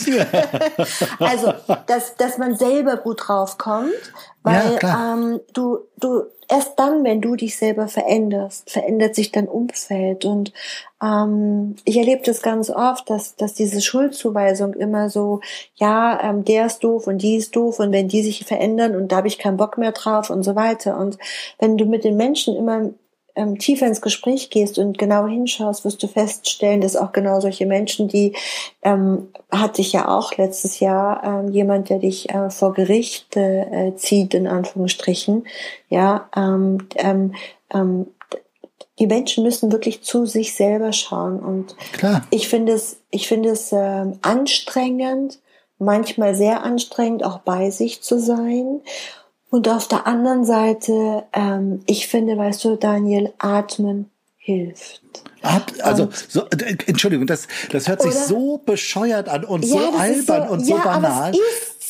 also, 1.19 1.55
dass, 1.87 2.17
dass 2.17 2.39
man 2.39 2.57
selber 2.57 2.97
gut 2.97 3.23
draufkommt, 3.27 3.93
weil 4.45 4.79
ja, 4.81 5.15
ähm, 5.15 5.41
du, 5.53 5.81
du 5.99 6.27
erst 6.53 6.79
dann, 6.79 7.03
wenn 7.03 7.23
du 7.23 7.35
dich 7.35 7.57
selber 7.57 7.89
veränderst, 7.89 8.71
verändert 8.71 9.15
sich 9.15 9.33
dein 9.33 9.49
Umfeld. 9.49 10.27
Und 10.27 10.53
ähm, 11.03 11.77
ich 11.85 11.97
erlebe 11.97 12.23
das 12.25 12.43
ganz 12.43 12.69
oft, 12.69 13.09
dass, 13.09 13.37
dass 13.37 13.55
diese 13.55 13.81
Schuldzuweisung 13.81 14.75
immer 14.75 15.09
so, 15.09 15.41
ja, 15.77 16.21
ähm, 16.23 16.45
der 16.45 16.67
ist 16.67 16.85
doof 16.85 17.07
und 17.07 17.23
die 17.23 17.37
ist 17.37 17.57
doof 17.57 17.81
und 17.81 17.93
wenn 17.93 18.09
die 18.09 18.23
sich 18.23 18.45
verändern 18.45 18.95
und 18.95 19.11
da 19.11 19.17
habe 19.17 19.29
ich 19.29 19.39
keinen 19.39 19.57
Bock 19.57 19.79
mehr 19.79 19.93
drauf 19.93 20.29
und 20.29 20.43
so 20.43 20.55
weiter. 20.55 20.99
Und 20.99 21.17
wenn 21.59 21.79
du 21.79 21.87
mit 21.87 22.05
den 22.05 22.19
Menschen 22.19 22.55
immer 22.55 22.91
ähm, 23.35 23.59
tiefer 23.59 23.87
ins 23.87 24.01
Gespräch 24.01 24.51
gehst 24.51 24.79
und 24.79 24.99
genau 24.99 25.27
hinschaust, 25.27 25.85
wirst 25.85 26.03
du 26.03 26.07
feststellen, 26.07 26.81
dass 26.81 26.97
auch 26.97 27.13
genau 27.13 27.41
solche 27.41 27.67
Menschen, 27.67 28.09
die 28.09 28.35
ähm, 28.83 29.29
hatte 29.51 29.81
ich 29.81 29.93
ja 29.93 30.09
auch 30.09 30.37
letztes 30.37 30.81
Jahr 30.81 31.23
ähm, 31.25 31.53
jemand, 31.53 31.89
der 31.89 31.99
dich 31.99 32.31
äh, 32.31 32.51
vor 32.51 32.75
Gericht 32.75 33.37
äh, 33.37 33.93
zieht 33.97 34.35
in 34.35 34.47
Anführungsstrichen, 34.47 35.47
ja, 35.89 36.29
ähm, 36.37 36.87
ähm, 36.97 37.35
ähm, 37.73 38.07
die 38.99 39.07
Menschen 39.07 39.43
müssen 39.43 39.73
wirklich 39.73 40.03
zu 40.03 40.27
sich 40.27 40.55
selber 40.55 40.93
schauen 40.93 41.41
und 41.41 41.75
Klar. 41.93 42.27
ich 42.31 42.49
finde 42.49 42.73
es, 42.73 43.01
ich 43.11 43.27
finde 43.27 43.51
es 43.51 43.73
äh, 43.73 44.05
anstrengend, 44.21 45.41
manchmal 45.79 46.35
sehr 46.35 46.63
anstrengend, 46.63 47.25
auch 47.25 47.39
bei 47.39 47.71
sich 47.71 48.03
zu 48.03 48.21
sein 48.21 48.81
und 49.53 49.69
auf 49.69 49.87
der 49.87 50.07
anderen 50.07 50.47
Seite, 50.47 51.25
ähm, 51.35 51.83
ich 51.87 52.09
finde, 52.09 52.39
weißt 52.39 52.65
du, 52.65 52.77
Daniel, 52.77 53.35
atmen 53.37 54.11
hilft. 54.39 55.03
Ab, 55.43 55.71
also, 55.83 56.09
so, 56.11 56.49
äh, 56.49 56.75
Entschuldigung, 56.87 57.27
das, 57.27 57.49
das 57.71 57.87
hört 57.87 58.01
sich 58.01 58.15
so 58.15 58.63
bescheuert 58.65 59.29
an 59.29 59.45
und 59.45 59.63
ja, 59.67 59.73
so 59.73 59.99
albern 59.99 60.49
so, 60.49 60.55
und 60.55 60.65
so 60.65 60.77
ja, 60.77 60.83
banal. 60.83 61.33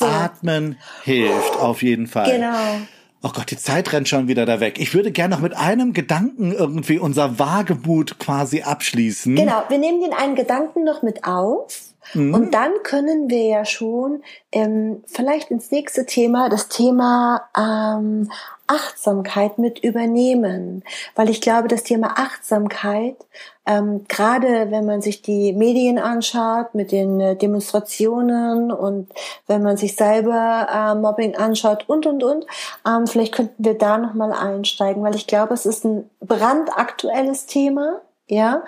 Atmen 0.01 0.77
hilft 1.05 1.57
auf 1.61 1.85
jeden 1.85 2.09
Fall. 2.09 2.33
Genau. 2.33 2.79
Oh 3.25 3.31
Gott, 3.33 3.53
die 3.53 3.57
Zeit 3.57 3.93
rennt 3.93 4.09
schon 4.09 4.27
wieder 4.27 4.47
da 4.47 4.59
weg. 4.59 4.81
Ich 4.81 4.95
würde 4.95 5.13
gerne 5.13 5.37
noch 5.37 5.43
mit 5.43 5.57
einem 5.57 5.93
Gedanken 5.93 6.53
irgendwie 6.53 6.99
unser 6.99 7.39
Wagemut 7.39 8.19
quasi 8.19 8.63
abschließen. 8.63 9.37
Genau, 9.37 9.63
wir 9.69 9.79
nehmen 9.79 10.01
den 10.01 10.13
einen 10.13 10.35
Gedanken 10.35 10.83
noch 10.83 11.03
mit 11.03 11.25
auf. 11.25 11.93
Mhm. 12.15 12.35
Und 12.35 12.55
dann 12.55 12.73
können 12.83 13.31
wir 13.31 13.45
ja 13.45 13.65
schon 13.65 14.23
ähm, 14.51 15.05
vielleicht 15.07 15.53
ins 15.53 15.71
nächste 15.71 16.05
Thema, 16.05 16.49
das 16.49 16.69
Thema 16.69 17.49
ähm, 17.57 18.29
Achtsamkeit 18.67 19.59
mit 19.59 19.79
übernehmen. 19.79 20.83
Weil 21.15 21.31
ich 21.31 21.41
glaube, 21.41 21.69
das 21.69 21.85
Thema 21.85 22.15
Achtsamkeit, 22.19 23.17
ähm, 23.67 24.05
gerade 24.09 24.71
wenn 24.71 24.87
man 24.87 25.03
sich 25.03 25.23
die 25.23 25.53
Medien 25.53 25.99
anschaut 25.99 26.75
mit 26.75 26.93
den 26.93 27.21
äh, 27.21 27.37
Demonstrationen 27.37 28.73
und 28.73 29.11
wenn 29.47 29.63
man 29.63 29.77
sich 29.77 29.97
selber 29.97 30.67
äh, 30.71 30.95
Mobbing 30.95 31.37
anschaut 31.37 31.85
und, 31.89 32.07
und, 32.07 32.25
und, 32.25 32.47
ähm, 32.87 33.07
vielleicht 33.07 33.35
könnten 33.35 33.65
wir 33.65 33.79
da 33.79 33.99
nochmal 33.99 34.33
einsteigen, 34.33 35.03
weil 35.03 35.15
ich 35.15 35.27
glaube, 35.27 35.55
es 35.55 35.67
ist 35.67 35.85
ein 35.85 36.09
brandaktuelles 36.21 37.47
Thema 37.47 38.01
ja, 38.29 38.63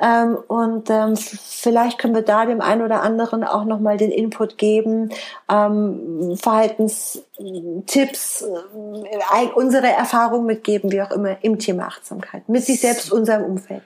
ähm, 0.00 0.38
und 0.46 0.90
ähm, 0.90 1.16
vielleicht 1.16 1.98
können 1.98 2.14
wir 2.14 2.22
da 2.22 2.46
dem 2.46 2.60
einen 2.60 2.82
oder 2.82 3.02
anderen 3.02 3.42
auch 3.42 3.64
nochmal 3.64 3.96
den 3.96 4.12
Input 4.12 4.58
geben, 4.58 5.10
ähm, 5.50 6.36
Verhaltenstipps, 6.40 8.42
äh, 8.42 8.46
unsere 9.56 9.88
Erfahrung 9.88 10.46
mitgeben, 10.46 10.92
wie 10.92 11.02
auch 11.02 11.10
immer, 11.10 11.42
im 11.42 11.58
Thema 11.58 11.86
Achtsamkeit, 11.86 12.48
mit 12.48 12.64
sich 12.64 12.80
selbst, 12.80 13.10
unserem 13.10 13.42
Umfeld. 13.44 13.82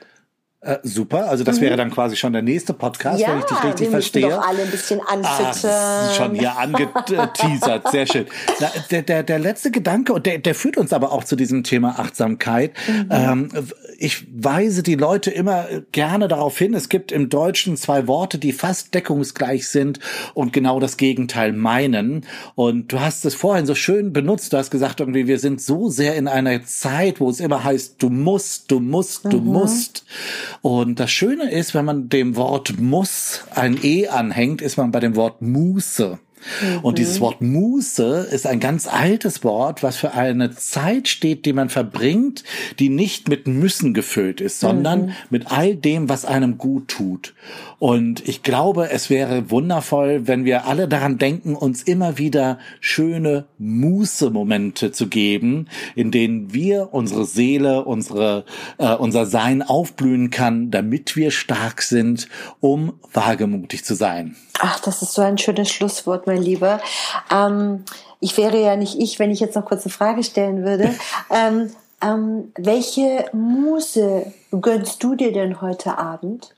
Äh, 0.65 0.79
super, 0.83 1.29
also 1.29 1.43
das 1.43 1.57
mhm. 1.57 1.63
wäre 1.63 1.75
dann 1.75 1.91
quasi 1.91 2.15
schon 2.15 2.31
der 2.31 2.41
nächste 2.41 2.73
Podcast, 2.73 3.19
ja, 3.19 3.29
wenn 3.29 3.39
ich 3.39 3.45
dich 3.45 3.63
richtig 3.65 3.87
wir 3.87 3.91
verstehe. 3.91 4.29
doch 4.29 4.47
alle 4.47 4.61
ein 4.61 4.71
bisschen 4.71 5.01
anfüttern. 5.01 5.71
Ah, 5.71 6.13
schon 6.13 6.35
hier 6.35 6.57
angeteasert, 6.57 7.91
sehr 7.91 8.07
schön. 8.07 8.27
Na, 8.61 8.71
der, 8.89 9.01
der, 9.01 9.23
der 9.23 9.39
letzte 9.39 9.71
Gedanke, 9.71 10.13
und 10.13 10.25
der, 10.25 10.37
der 10.37 10.55
führt 10.55 10.77
uns 10.77 10.93
aber 10.93 11.11
auch 11.11 11.25
zu 11.25 11.35
diesem 11.35 11.65
Thema 11.65 11.99
Achtsamkeit. 11.99 12.71
Mhm. 12.87 13.07
Ähm, 13.09 13.49
ich 13.97 14.25
weise 14.33 14.83
die 14.83 14.95
Leute 14.95 15.31
immer 15.31 15.65
gerne 15.91 16.29
darauf 16.29 16.57
hin, 16.57 16.73
es 16.73 16.87
gibt 16.87 17.11
im 17.11 17.27
Deutschen 17.27 17.75
zwei 17.75 18.07
Worte, 18.07 18.37
die 18.37 18.53
fast 18.53 18.93
deckungsgleich 18.93 19.67
sind 19.67 19.99
und 20.33 20.53
genau 20.53 20.79
das 20.79 20.95
Gegenteil 20.95 21.51
meinen. 21.51 22.25
Und 22.55 22.93
du 22.93 23.01
hast 23.01 23.25
es 23.25 23.35
vorhin 23.35 23.65
so 23.65 23.75
schön 23.75 24.13
benutzt, 24.13 24.53
du 24.53 24.57
hast 24.57 24.71
gesagt, 24.71 25.01
irgendwie, 25.01 25.27
wir 25.27 25.39
sind 25.39 25.61
so 25.61 25.89
sehr 25.89 26.15
in 26.15 26.29
einer 26.29 26.63
Zeit, 26.63 27.19
wo 27.19 27.29
es 27.29 27.41
immer 27.41 27.65
heißt, 27.65 28.01
du 28.01 28.09
musst, 28.09 28.71
du 28.71 28.79
musst, 28.79 29.25
du 29.25 29.39
mhm. 29.39 29.47
musst. 29.47 30.05
Und 30.61 30.99
das 30.99 31.11
Schöne 31.11 31.51
ist, 31.51 31.73
wenn 31.73 31.85
man 31.85 32.09
dem 32.09 32.35
Wort 32.35 32.79
muss 32.79 33.43
ein 33.53 33.77
E 33.81 34.07
anhängt, 34.07 34.61
ist 34.61 34.77
man 34.77 34.91
bei 34.91 34.99
dem 34.99 35.15
Wort 35.15 35.41
Muße. 35.41 36.19
Mhm. 36.61 36.79
Und 36.79 36.97
dieses 36.97 37.19
Wort 37.19 37.41
Muße 37.41 38.27
ist 38.31 38.47
ein 38.47 38.59
ganz 38.59 38.87
altes 38.87 39.43
Wort, 39.43 39.83
was 39.83 39.97
für 39.97 40.13
eine 40.13 40.55
Zeit 40.55 41.07
steht, 41.07 41.45
die 41.45 41.53
man 41.53 41.69
verbringt, 41.69 42.43
die 42.79 42.89
nicht 42.89 43.29
mit 43.29 43.47
Müssen 43.47 43.93
gefüllt 43.93 44.41
ist, 44.41 44.59
sondern 44.59 45.07
mhm. 45.07 45.11
mit 45.29 45.51
all 45.51 45.75
dem, 45.75 46.09
was 46.09 46.25
einem 46.25 46.57
gut 46.57 46.87
tut. 46.87 47.33
Und 47.79 48.25
ich 48.27 48.43
glaube, 48.43 48.91
es 48.91 49.09
wäre 49.09 49.51
wundervoll, 49.51 50.25
wenn 50.25 50.45
wir 50.45 50.65
alle 50.67 50.87
daran 50.87 51.17
denken, 51.17 51.53
uns 51.55 51.83
immer 51.83 52.17
wieder 52.17 52.57
schöne 52.79 53.45
Muße-Momente 53.57 54.91
zu 54.91 55.07
geben, 55.07 55.67
in 55.95 56.09
denen 56.09 56.53
wir 56.53 56.93
unsere 56.93 57.25
Seele, 57.25 57.83
unsere, 57.83 58.45
äh, 58.77 58.93
unser 58.95 59.25
Sein 59.25 59.61
aufblühen 59.61 60.29
kann, 60.29 60.71
damit 60.71 61.15
wir 61.17 61.31
stark 61.31 61.81
sind, 61.81 62.29
um 62.61 62.93
wagemutig 63.11 63.83
zu 63.83 63.95
sein. 63.95 64.37
Ach, 64.59 64.79
das 64.79 65.01
ist 65.01 65.13
so 65.13 65.21
ein 65.21 65.37
schönes 65.37 65.69
Schlusswort, 65.69 66.27
mein 66.33 66.43
Lieber. 66.43 66.81
Ähm, 67.31 67.85
ich 68.19 68.37
wäre 68.37 68.61
ja 68.61 68.75
nicht 68.75 68.97
ich, 68.99 69.19
wenn 69.19 69.31
ich 69.31 69.39
jetzt 69.39 69.55
noch 69.55 69.65
kurz 69.65 69.85
eine 69.85 69.91
Frage 69.91 70.23
stellen 70.23 70.63
würde. 70.65 70.93
ähm, 71.29 71.71
ähm, 72.01 72.51
welche 72.57 73.25
Muse 73.31 74.33
gönnst 74.51 75.03
du 75.03 75.15
dir 75.15 75.31
denn 75.31 75.61
heute 75.61 75.97
Abend? 75.97 76.53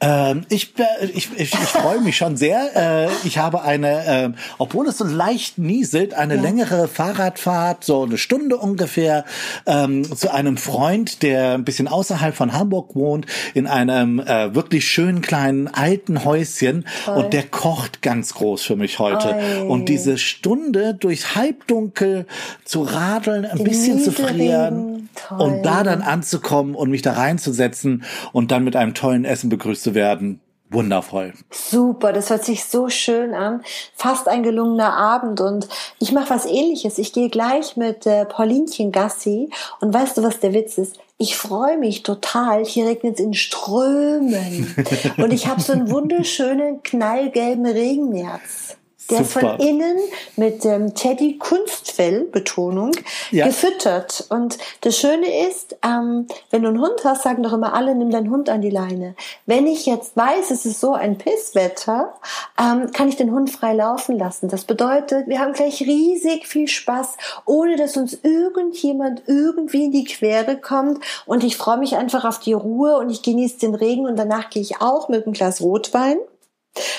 Ähm, 0.00 0.44
ich, 0.48 0.74
äh, 0.78 1.06
ich, 1.06 1.28
ich, 1.36 1.52
ich 1.52 1.54
freue 1.54 2.00
mich 2.00 2.16
schon 2.16 2.36
sehr. 2.36 3.08
Äh, 3.08 3.26
ich 3.26 3.38
habe 3.38 3.62
eine, 3.62 4.06
äh, 4.06 4.30
obwohl 4.58 4.88
es 4.88 4.98
so 4.98 5.04
leicht 5.04 5.58
nieselt, 5.58 6.14
eine 6.14 6.36
ja. 6.36 6.42
längere 6.42 6.88
Fahrradfahrt, 6.88 7.84
so 7.84 8.04
eine 8.04 8.18
Stunde 8.18 8.56
ungefähr, 8.56 9.24
ähm, 9.66 10.04
zu 10.16 10.32
einem 10.32 10.56
Freund, 10.56 11.22
der 11.22 11.54
ein 11.54 11.64
bisschen 11.64 11.88
außerhalb 11.88 12.34
von 12.34 12.52
Hamburg 12.52 12.94
wohnt, 12.94 13.26
in 13.54 13.66
einem 13.66 14.20
äh, 14.20 14.54
wirklich 14.54 14.86
schönen 14.86 15.20
kleinen 15.20 15.68
alten 15.68 16.24
Häuschen. 16.24 16.86
Toll. 17.04 17.24
Und 17.24 17.32
der 17.32 17.44
kocht 17.44 18.02
ganz 18.02 18.34
groß 18.34 18.62
für 18.62 18.76
mich 18.76 18.98
heute. 18.98 19.34
Oi. 19.34 19.66
Und 19.66 19.88
diese 19.88 20.18
Stunde 20.18 20.94
durch 20.94 21.34
Halbdunkel 21.34 22.26
zu 22.64 22.82
radeln, 22.82 23.44
ein 23.44 23.58
Den 23.58 23.64
bisschen 23.64 24.00
zu 24.00 24.12
frieren 24.12 25.08
und 25.38 25.62
da 25.62 25.82
dann 25.82 26.02
anzukommen 26.02 26.74
und 26.74 26.90
mich 26.90 27.02
da 27.02 27.12
reinzusetzen 27.12 28.04
und 28.32 28.50
dann 28.50 28.64
mit 28.64 28.76
einem 28.76 28.94
tollen 28.94 29.24
Essen 29.24 29.49
begrüßt 29.50 29.82
zu 29.82 29.94
werden. 29.94 30.40
Wundervoll. 30.72 31.32
Super, 31.50 32.12
das 32.12 32.30
hört 32.30 32.44
sich 32.44 32.64
so 32.64 32.88
schön 32.88 33.34
an. 33.34 33.62
Fast 33.96 34.28
ein 34.28 34.44
gelungener 34.44 34.96
Abend 34.96 35.40
und 35.40 35.68
ich 35.98 36.12
mache 36.12 36.30
was 36.30 36.46
ähnliches. 36.46 36.98
Ich 36.98 37.12
gehe 37.12 37.28
gleich 37.28 37.76
mit 37.76 38.06
äh, 38.06 38.24
Paulinchen 38.24 38.92
Gassi 38.92 39.50
und 39.80 39.92
weißt 39.92 40.16
du, 40.16 40.22
was 40.22 40.38
der 40.38 40.54
Witz 40.54 40.78
ist? 40.78 40.96
Ich 41.18 41.36
freue 41.36 41.76
mich 41.76 42.04
total. 42.04 42.64
Hier 42.64 42.86
regnet 42.86 43.18
es 43.18 43.20
in 43.20 43.34
Strömen 43.34 44.74
und 45.16 45.32
ich 45.32 45.48
habe 45.48 45.60
so 45.60 45.72
einen 45.72 45.90
wunderschönen 45.90 46.84
knallgelben 46.84 47.66
Regenmärz. 47.66 48.76
Der 49.10 49.20
ist 49.22 49.32
von 49.32 49.58
innen 49.58 49.98
mit 50.36 50.64
ähm, 50.64 50.94
Teddy 50.94 51.38
Kunstfell, 51.38 52.24
Betonung, 52.24 52.92
ja. 53.30 53.46
gefüttert. 53.46 54.26
Und 54.28 54.58
das 54.82 54.96
Schöne 54.96 55.48
ist, 55.48 55.76
ähm, 55.84 56.26
wenn 56.50 56.62
du 56.62 56.68
einen 56.68 56.80
Hund 56.80 57.00
hast, 57.04 57.22
sagen 57.22 57.42
doch 57.42 57.52
immer 57.52 57.74
alle, 57.74 57.94
nimm 57.94 58.10
deinen 58.10 58.30
Hund 58.30 58.48
an 58.48 58.60
die 58.60 58.70
Leine. 58.70 59.14
Wenn 59.46 59.66
ich 59.66 59.86
jetzt 59.86 60.16
weiß, 60.16 60.50
es 60.50 60.64
ist 60.64 60.80
so 60.80 60.94
ein 60.94 61.18
Pisswetter, 61.18 62.14
ähm, 62.58 62.90
kann 62.92 63.08
ich 63.08 63.16
den 63.16 63.32
Hund 63.32 63.50
frei 63.50 63.74
laufen 63.74 64.18
lassen. 64.18 64.48
Das 64.48 64.64
bedeutet, 64.64 65.28
wir 65.28 65.40
haben 65.40 65.52
gleich 65.52 65.80
riesig 65.80 66.46
viel 66.46 66.68
Spaß, 66.68 67.16
ohne 67.46 67.76
dass 67.76 67.96
uns 67.96 68.18
irgendjemand 68.22 69.22
irgendwie 69.26 69.84
in 69.84 69.92
die 69.92 70.04
Quere 70.04 70.56
kommt. 70.56 71.04
Und 71.26 71.44
ich 71.44 71.56
freue 71.56 71.78
mich 71.78 71.96
einfach 71.96 72.24
auf 72.24 72.38
die 72.38 72.52
Ruhe 72.52 72.98
und 72.98 73.10
ich 73.10 73.22
genieße 73.22 73.58
den 73.58 73.74
Regen 73.74 74.06
und 74.06 74.16
danach 74.16 74.50
gehe 74.50 74.62
ich 74.62 74.80
auch 74.80 75.08
mit 75.08 75.24
einem 75.24 75.32
Glas 75.32 75.60
Rotwein 75.60 76.18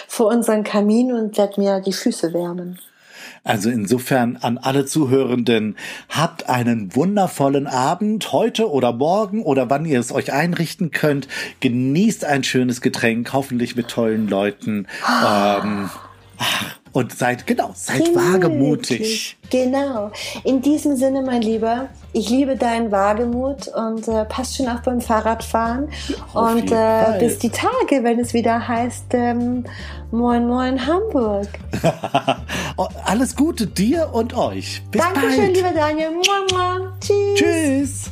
vor 0.07 0.27
unseren 0.27 0.63
Kamin 0.63 1.12
und 1.12 1.38
werde 1.38 1.60
mir 1.60 1.79
die 1.79 1.93
Füße 1.93 2.34
wärmen. 2.34 2.79
Also 3.43 3.69
insofern 3.69 4.38
an 4.38 4.57
alle 4.60 4.86
Zuhörenden, 4.86 5.75
habt 6.10 6.47
einen 6.47 6.95
wundervollen 6.95 7.65
Abend 7.65 8.31
heute 8.31 8.69
oder 8.69 8.93
morgen 8.93 9.43
oder 9.43 9.69
wann 9.69 9.86
ihr 9.86 9.99
es 9.99 10.12
euch 10.12 10.31
einrichten 10.31 10.91
könnt. 10.91 11.27
Genießt 11.60 12.23
ein 12.25 12.43
schönes 12.43 12.81
Getränk, 12.81 13.34
hoffentlich 13.34 13.75
mit 13.75 13.88
tollen 13.88 14.27
Leuten. 14.27 14.88
Ähm, 15.07 15.89
ach, 16.38 16.81
und 16.93 17.17
seid, 17.17 17.47
genau, 17.47 17.71
seid 17.73 18.13
wagemutig. 18.15 19.38
Genau. 19.49 20.12
In 20.43 20.62
diesem 20.62 20.95
Sinne, 20.95 21.21
mein 21.21 21.41
Lieber, 21.41 21.89
ich 22.13 22.30
liebe 22.30 22.56
deinen 22.56 22.91
Wagemut 22.91 23.67
und 23.69 24.08
äh, 24.08 24.25
passt 24.25 24.58
schon 24.58 24.67
auf 24.67 24.82
beim 24.82 25.01
Fahrradfahren. 25.01 25.89
Auf 26.34 26.54
und 26.54 26.71
äh, 26.71 27.17
bis 27.19 27.39
die 27.39 27.49
Tage, 27.49 28.04
wenn 28.04 28.19
es 28.19 28.34
wieder 28.34 28.67
heißt, 28.67 29.06
ähm, 29.13 29.63
Moin 30.12 30.45
Moin 30.45 30.86
Hamburg. 30.86 31.47
Alles 33.06 33.36
Gute 33.36 33.67
dir 33.67 34.10
und 34.12 34.36
euch. 34.36 34.82
Bis 34.91 35.01
Dankeschön, 35.01 35.38
bald. 35.38 35.56
lieber 35.56 35.71
Daniel. 35.71 36.12
Moin, 36.12 38.12